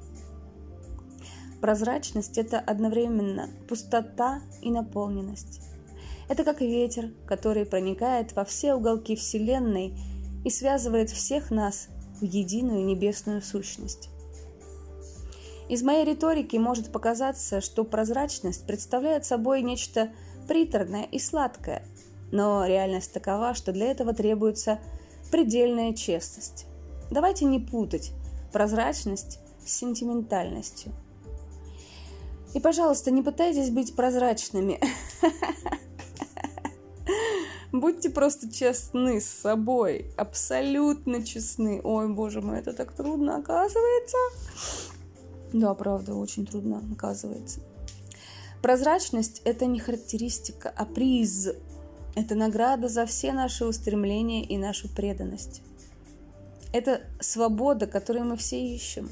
Прозрачность– 1.61 2.37
это 2.37 2.59
одновременно 2.59 3.49
пустота 3.67 4.41
и 4.61 4.71
наполненность. 4.71 5.61
Это 6.29 6.43
как 6.43 6.61
ветер, 6.61 7.11
который 7.25 7.65
проникает 7.65 8.33
во 8.35 8.45
все 8.45 8.75
уголки 8.75 9.15
Вселенной 9.15 9.97
и 10.45 10.49
связывает 10.49 11.09
всех 11.09 11.51
нас 11.51 11.89
в 12.21 12.23
единую 12.23 12.85
небесную 12.85 13.41
сущность. 13.41 14.09
Из 15.67 15.83
моей 15.83 16.05
риторики 16.05 16.55
может 16.57 16.91
показаться, 16.91 17.61
что 17.61 17.83
прозрачность 17.83 18.65
представляет 18.65 19.25
собой 19.25 19.61
нечто 19.61 20.11
приторное 20.47 21.03
и 21.03 21.19
сладкое, 21.19 21.83
но 22.31 22.65
реальность 22.65 23.13
такова, 23.13 23.53
что 23.53 23.71
для 23.71 23.91
этого 23.91 24.13
требуется 24.13 24.79
предельная 25.31 25.93
честность. 25.93 26.65
Давайте 27.11 27.45
не 27.45 27.59
путать 27.59 28.11
прозрачность 28.51 29.39
с 29.65 29.71
сентиментальностью. 29.71 30.91
И, 32.53 32.59
пожалуйста, 32.59 33.11
не 33.11 33.21
пытайтесь 33.21 33.69
быть 33.69 33.95
прозрачными. 33.95 34.79
Будьте 37.71 38.09
просто 38.09 38.51
честны 38.51 39.21
с 39.21 39.27
собой, 39.27 40.11
абсолютно 40.17 41.23
честны. 41.23 41.79
Ой, 41.83 42.09
боже 42.09 42.41
мой, 42.41 42.57
это 42.59 42.73
так 42.73 42.91
трудно 42.93 43.37
оказывается. 43.37 44.17
Да, 45.53 45.75
правда, 45.75 46.15
очень 46.15 46.47
трудно 46.47 46.81
оказывается. 46.91 47.61
Прозрачность– 48.63 49.41
это 49.45 49.67
не 49.67 49.79
характеристика, 49.79 50.73
а 50.75 50.85
приз. 50.85 51.49
Это 52.15 52.35
награда 52.35 52.87
за 52.87 53.05
все 53.05 53.33
наши 53.33 53.65
устремления 53.65 54.43
и 54.43 54.57
нашу 54.57 54.89
преданность. 54.89 55.61
Это 56.73 57.01
свобода, 57.19 57.87
которую 57.87 58.25
мы 58.25 58.37
все 58.37 58.61
ищем. 58.61 59.09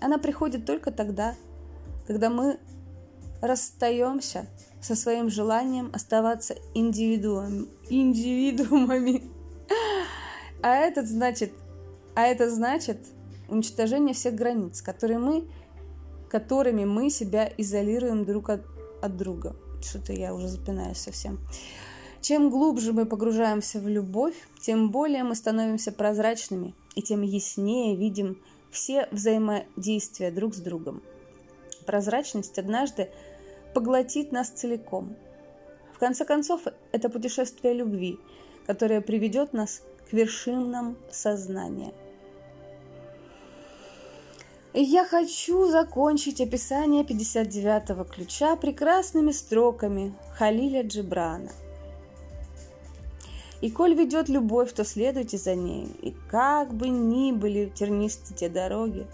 Она 0.00 0.18
приходит 0.18 0.66
только 0.66 0.90
тогда, 0.90 1.34
когда 2.06 2.28
мы 2.28 2.58
расстаемся 3.40 4.46
со 4.80 4.94
своим 4.94 5.30
желанием 5.30 5.90
оставаться 5.92 6.54
индивидуум, 6.74 7.68
индивидуумами. 7.88 9.22
А 10.62 10.76
это 10.76 11.04
значит, 11.04 11.52
а 12.14 12.22
это 12.22 12.50
значит 12.50 12.98
уничтожение 13.48 14.14
всех 14.14 14.34
границ, 14.34 14.82
которые 14.82 15.18
мы, 15.18 15.48
которыми 16.28 16.84
мы 16.84 17.10
себя 17.10 17.50
изолируем 17.56 18.24
друг 18.24 18.50
от, 18.50 18.62
от 19.00 19.16
друга. 19.16 19.56
Что-то 19.82 20.12
я 20.12 20.34
уже 20.34 20.48
запинаюсь 20.48 20.98
совсем. 20.98 21.38
Чем 22.26 22.50
глубже 22.50 22.92
мы 22.92 23.06
погружаемся 23.06 23.78
в 23.78 23.86
любовь, 23.86 24.34
тем 24.60 24.90
более 24.90 25.22
мы 25.22 25.36
становимся 25.36 25.92
прозрачными 25.92 26.74
и 26.96 27.00
тем 27.00 27.22
яснее 27.22 27.94
видим 27.94 28.42
все 28.72 29.06
взаимодействия 29.12 30.32
друг 30.32 30.52
с 30.52 30.58
другом. 30.58 31.04
Прозрачность 31.86 32.58
однажды 32.58 33.10
поглотит 33.74 34.32
нас 34.32 34.48
целиком. 34.48 35.14
В 35.94 36.00
конце 36.00 36.24
концов, 36.24 36.62
это 36.90 37.08
путешествие 37.10 37.74
любви, 37.74 38.18
которое 38.66 39.00
приведет 39.00 39.52
нас 39.52 39.82
к 40.10 40.12
вершинам 40.12 40.96
сознания. 41.12 41.94
И 44.72 44.82
я 44.82 45.04
хочу 45.04 45.68
закончить 45.68 46.40
описание 46.40 47.04
59-го 47.04 48.02
ключа 48.02 48.56
прекрасными 48.56 49.30
строками 49.30 50.12
Халиля 50.36 50.82
Джибрана. 50.82 51.52
И 53.60 53.70
коль 53.70 53.94
ведет 53.94 54.28
любовь, 54.28 54.72
то 54.72 54.84
следуйте 54.84 55.38
за 55.38 55.54
ней, 55.54 55.88
и 56.02 56.14
как 56.30 56.74
бы 56.74 56.88
ни 56.88 57.32
были 57.32 57.72
тернисты 57.74 58.34
те 58.34 58.48
дороги, 58.48 59.06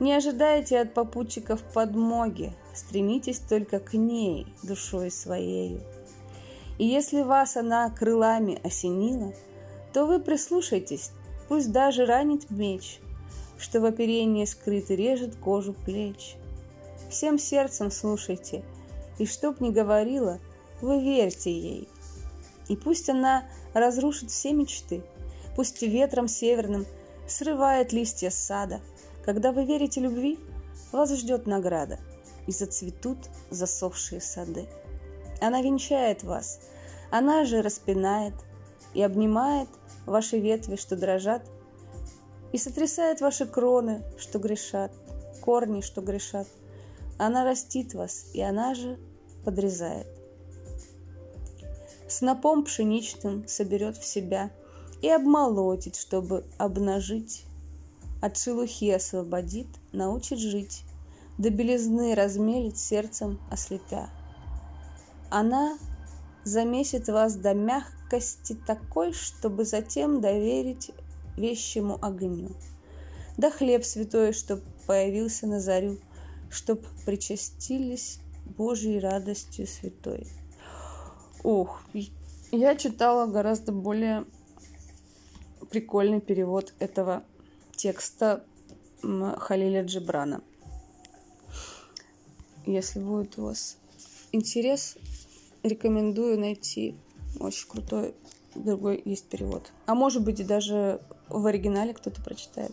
не 0.00 0.12
ожидайте 0.12 0.78
от 0.78 0.92
попутчиков 0.92 1.62
подмоги, 1.72 2.52
стремитесь 2.74 3.38
только 3.38 3.78
к 3.78 3.94
ней 3.94 4.46
душой 4.62 5.10
своею. 5.10 5.80
И 6.78 6.86
если 6.86 7.22
вас 7.22 7.56
она 7.56 7.88
крылами 7.90 8.60
осенила, 8.62 9.32
то 9.94 10.04
вы 10.04 10.20
прислушайтесь, 10.20 11.12
пусть 11.48 11.72
даже 11.72 12.04
ранит 12.04 12.50
меч, 12.50 13.00
что 13.58 13.80
в 13.80 13.86
оперении 13.86 14.44
скрыто 14.44 14.94
режет 14.94 15.36
кожу 15.36 15.72
плеч. 15.72 16.36
Всем 17.08 17.38
сердцем 17.38 17.90
слушайте, 17.90 18.62
и 19.18 19.24
чтоб 19.24 19.58
ни 19.60 19.70
говорила, 19.70 20.38
вы 20.82 21.02
верьте 21.02 21.50
ей. 21.50 21.88
И 22.68 22.76
пусть 22.76 23.08
она 23.08 23.44
разрушит 23.74 24.30
все 24.30 24.52
мечты, 24.52 25.02
пусть 25.54 25.82
ветром 25.82 26.28
северным 26.28 26.86
срывает 27.28 27.92
листья 27.92 28.30
сада– 28.30 28.80
когда 29.26 29.50
вы 29.50 29.64
верите 29.64 30.00
любви, 30.00 30.38
вас 30.92 31.12
ждет 31.12 31.48
награда, 31.48 31.98
и 32.46 32.52
зацветут 32.52 33.18
засохшие 33.50 34.20
сады. 34.20 34.68
Она 35.40 35.62
венчает 35.62 36.22
вас, 36.22 36.60
она 37.10 37.44
же 37.44 37.60
распинает 37.60 38.34
и 38.94 39.02
обнимает 39.02 39.68
ваши 40.06 40.38
ветви, 40.38 40.76
что 40.76 40.94
дрожат, 40.94 41.42
и 42.52 42.58
сотрясает 42.58 43.20
ваши 43.20 43.46
кроны, 43.46 44.04
что 44.16 44.38
грешат, 44.38 44.92
корни, 45.40 45.80
что 45.80 46.02
грешат. 46.02 46.46
Она 47.18 47.44
растит 47.44 47.94
вас, 47.94 48.26
и 48.32 48.40
она 48.40 48.74
же 48.74 48.96
подрезает. 49.44 50.06
Снопом 52.08 52.64
пшеничным 52.64 53.46
соберет 53.48 53.96
в 53.96 54.04
себя 54.04 54.50
и 55.02 55.08
обмолотит, 55.08 55.96
чтобы 55.96 56.44
обнажить 56.56 57.44
от 58.22 58.38
шелухи 58.38 58.90
освободит, 58.90 59.66
научит 59.92 60.38
жить, 60.38 60.82
до 61.38 61.50
белизны 61.50 62.14
размелит 62.14 62.78
сердцем 62.78 63.38
ослепя. 63.50 64.08
Она 65.30 65.78
замесит 66.44 67.08
вас 67.08 67.34
до 67.34 67.54
мягкости 67.54 68.56
такой, 68.66 69.12
чтобы 69.12 69.64
затем 69.64 70.20
доверить 70.20 70.92
вещему 71.36 71.98
огню. 72.00 72.50
Да 73.36 73.50
хлеб 73.50 73.84
святой, 73.84 74.32
чтоб 74.32 74.60
появился 74.86 75.46
на 75.46 75.60
зарю, 75.60 75.98
чтоб 76.50 76.80
причастились 77.04 78.20
Божьей 78.44 78.98
радостью 78.98 79.66
святой. 79.66 80.26
Ух, 81.46 81.80
я 82.50 82.74
читала 82.74 83.26
гораздо 83.26 83.70
более 83.70 84.24
прикольный 85.70 86.20
перевод 86.20 86.74
этого 86.80 87.22
текста 87.76 88.44
Халиля 89.00 89.84
Джибрана. 89.84 90.42
Если 92.66 92.98
будет 92.98 93.38
у 93.38 93.44
вас 93.44 93.78
интерес, 94.32 94.98
рекомендую 95.62 96.36
найти 96.36 96.96
очень 97.38 97.68
крутой 97.68 98.16
другой 98.56 99.00
есть 99.04 99.28
перевод. 99.28 99.70
А 99.86 99.94
может 99.94 100.24
быть 100.24 100.40
и 100.40 100.44
даже 100.44 101.00
в 101.28 101.46
оригинале 101.46 101.94
кто-то 101.94 102.20
прочитает, 102.22 102.72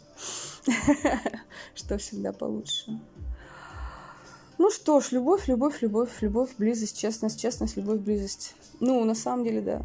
что 1.76 1.99
всегда 1.99 2.34
получше. 2.34 2.99
Ну 4.64 4.72
что 4.72 5.01
ж, 5.01 5.11
любовь, 5.11 5.49
любовь, 5.49 5.82
любовь, 5.82 6.22
любовь, 6.22 6.51
близость, 6.57 6.97
честность, 6.97 7.38
честность, 7.38 7.76
любовь, 7.76 7.99
близость. 7.99 8.55
Ну, 8.80 9.03
на 9.03 9.14
самом 9.14 9.43
деле, 9.43 9.59
да. 9.59 9.82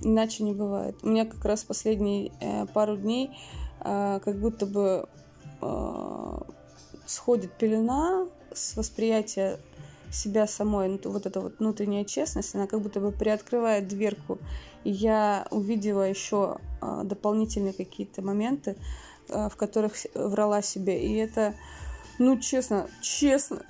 Иначе 0.00 0.44
не 0.44 0.52
бывает. 0.52 0.94
У 1.02 1.08
меня 1.08 1.24
как 1.26 1.44
раз 1.44 1.64
последние 1.64 2.30
э, 2.40 2.66
пару 2.66 2.96
дней 2.96 3.36
а, 3.80 4.20
как 4.20 4.36
будто 4.38 4.64
бы 4.64 5.08
а, 5.60 6.46
сходит 7.04 7.50
пелена 7.54 8.28
с 8.54 8.76
восприятия 8.76 9.58
себя 10.12 10.46
самой, 10.46 10.88
ну, 10.88 11.10
вот 11.10 11.26
эта 11.26 11.40
вот 11.40 11.58
внутренняя 11.58 12.04
честность, 12.04 12.54
она 12.54 12.68
как 12.68 12.82
будто 12.82 13.00
бы 13.00 13.10
приоткрывает 13.10 13.88
дверку. 13.88 14.38
И 14.84 14.90
я 14.92 15.48
увидела 15.50 16.08
еще 16.08 16.58
а, 16.80 17.02
дополнительные 17.02 17.72
какие-то 17.72 18.22
моменты, 18.22 18.76
в 19.28 19.56
которых 19.56 19.94
врала 20.14 20.62
себе. 20.62 21.04
И 21.04 21.16
это, 21.16 21.56
ну, 22.18 22.38
честно, 22.38 22.88
честно, 23.00 23.62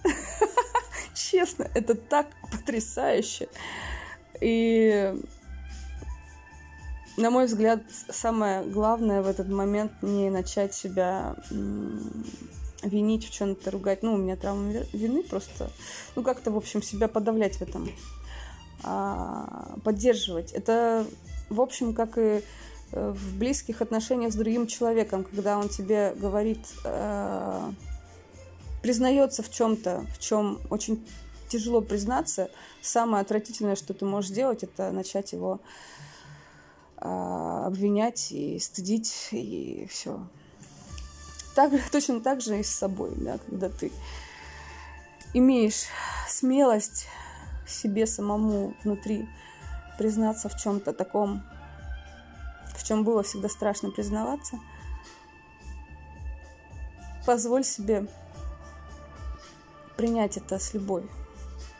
честно, 1.14 1.68
это 1.74 1.94
так 1.94 2.26
потрясающе. 2.50 3.48
И 4.40 5.14
на 7.16 7.30
мой 7.30 7.46
взгляд, 7.46 7.80
самое 8.10 8.62
главное 8.62 9.22
в 9.22 9.26
этот 9.26 9.48
момент 9.48 9.92
не 10.02 10.28
начать 10.28 10.74
себя 10.74 11.34
винить 12.82 13.26
в 13.26 13.32
чем-то, 13.32 13.70
ругать. 13.70 14.02
Ну, 14.02 14.14
у 14.14 14.18
меня 14.18 14.36
травма 14.36 14.70
вины 14.92 15.22
просто. 15.22 15.70
Ну, 16.14 16.22
как-то, 16.22 16.50
в 16.50 16.56
общем, 16.56 16.82
себя 16.82 17.08
подавлять 17.08 17.56
в 17.56 17.62
этом. 17.62 17.88
А, 18.82 19.76
поддерживать. 19.82 20.52
Это, 20.52 21.06
в 21.48 21.60
общем, 21.60 21.94
как 21.94 22.18
и 22.18 22.42
э, 22.92 23.10
в 23.10 23.38
близких 23.38 23.80
отношениях 23.80 24.32
с 24.32 24.36
другим 24.36 24.66
человеком, 24.66 25.24
когда 25.24 25.58
он 25.58 25.70
тебе 25.70 26.14
говорит, 26.14 26.60
э, 26.84 27.72
признается 28.86 29.42
в 29.42 29.50
чем-то, 29.50 30.06
в 30.14 30.20
чем 30.20 30.60
очень 30.70 31.04
тяжело 31.48 31.80
признаться, 31.80 32.48
самое 32.80 33.22
отвратительное, 33.22 33.74
что 33.74 33.94
ты 33.94 34.04
можешь 34.04 34.30
сделать, 34.30 34.62
это 34.62 34.92
начать 34.92 35.32
его 35.32 35.58
а, 36.96 37.66
обвинять 37.66 38.30
и 38.30 38.60
стыдить, 38.60 39.30
и 39.32 39.88
все. 39.90 40.24
Так, 41.56 41.72
точно 41.90 42.20
так 42.20 42.40
же 42.40 42.60
и 42.60 42.62
с 42.62 42.70
собой, 42.70 43.10
да, 43.16 43.38
когда 43.38 43.70
ты 43.70 43.90
имеешь 45.34 45.86
смелость 46.28 47.08
себе 47.66 48.06
самому 48.06 48.72
внутри 48.84 49.28
признаться 49.98 50.48
в 50.48 50.56
чем-то 50.56 50.92
таком, 50.92 51.42
в 52.76 52.86
чем 52.86 53.02
было 53.02 53.24
всегда 53.24 53.48
страшно 53.48 53.90
признаваться, 53.90 54.60
позволь 57.26 57.64
себе 57.64 58.06
принять 59.96 60.36
это 60.36 60.58
с 60.58 60.74
любовью, 60.74 61.10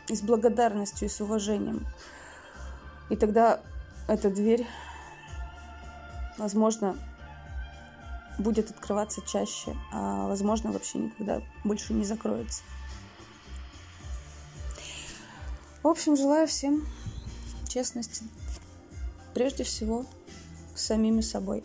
и 0.07 0.15
с 0.15 0.21
благодарностью, 0.21 1.07
и 1.07 1.11
с 1.11 1.21
уважением. 1.21 1.85
И 3.09 3.15
тогда 3.15 3.61
эта 4.07 4.29
дверь 4.29 4.67
возможно, 6.37 6.97
будет 8.37 8.69
открываться 8.69 9.21
чаще, 9.25 9.75
а 9.91 10.27
возможно, 10.27 10.71
вообще 10.71 10.99
никогда 10.99 11.41
больше 11.63 11.93
не 11.93 12.05
закроется. 12.05 12.61
В 15.83 15.87
общем, 15.87 16.15
желаю 16.15 16.47
всем 16.47 16.85
честности. 17.67 18.25
Прежде 19.33 19.63
всего, 19.63 20.05
с 20.75 20.85
самими 20.85 21.21
собой. 21.21 21.63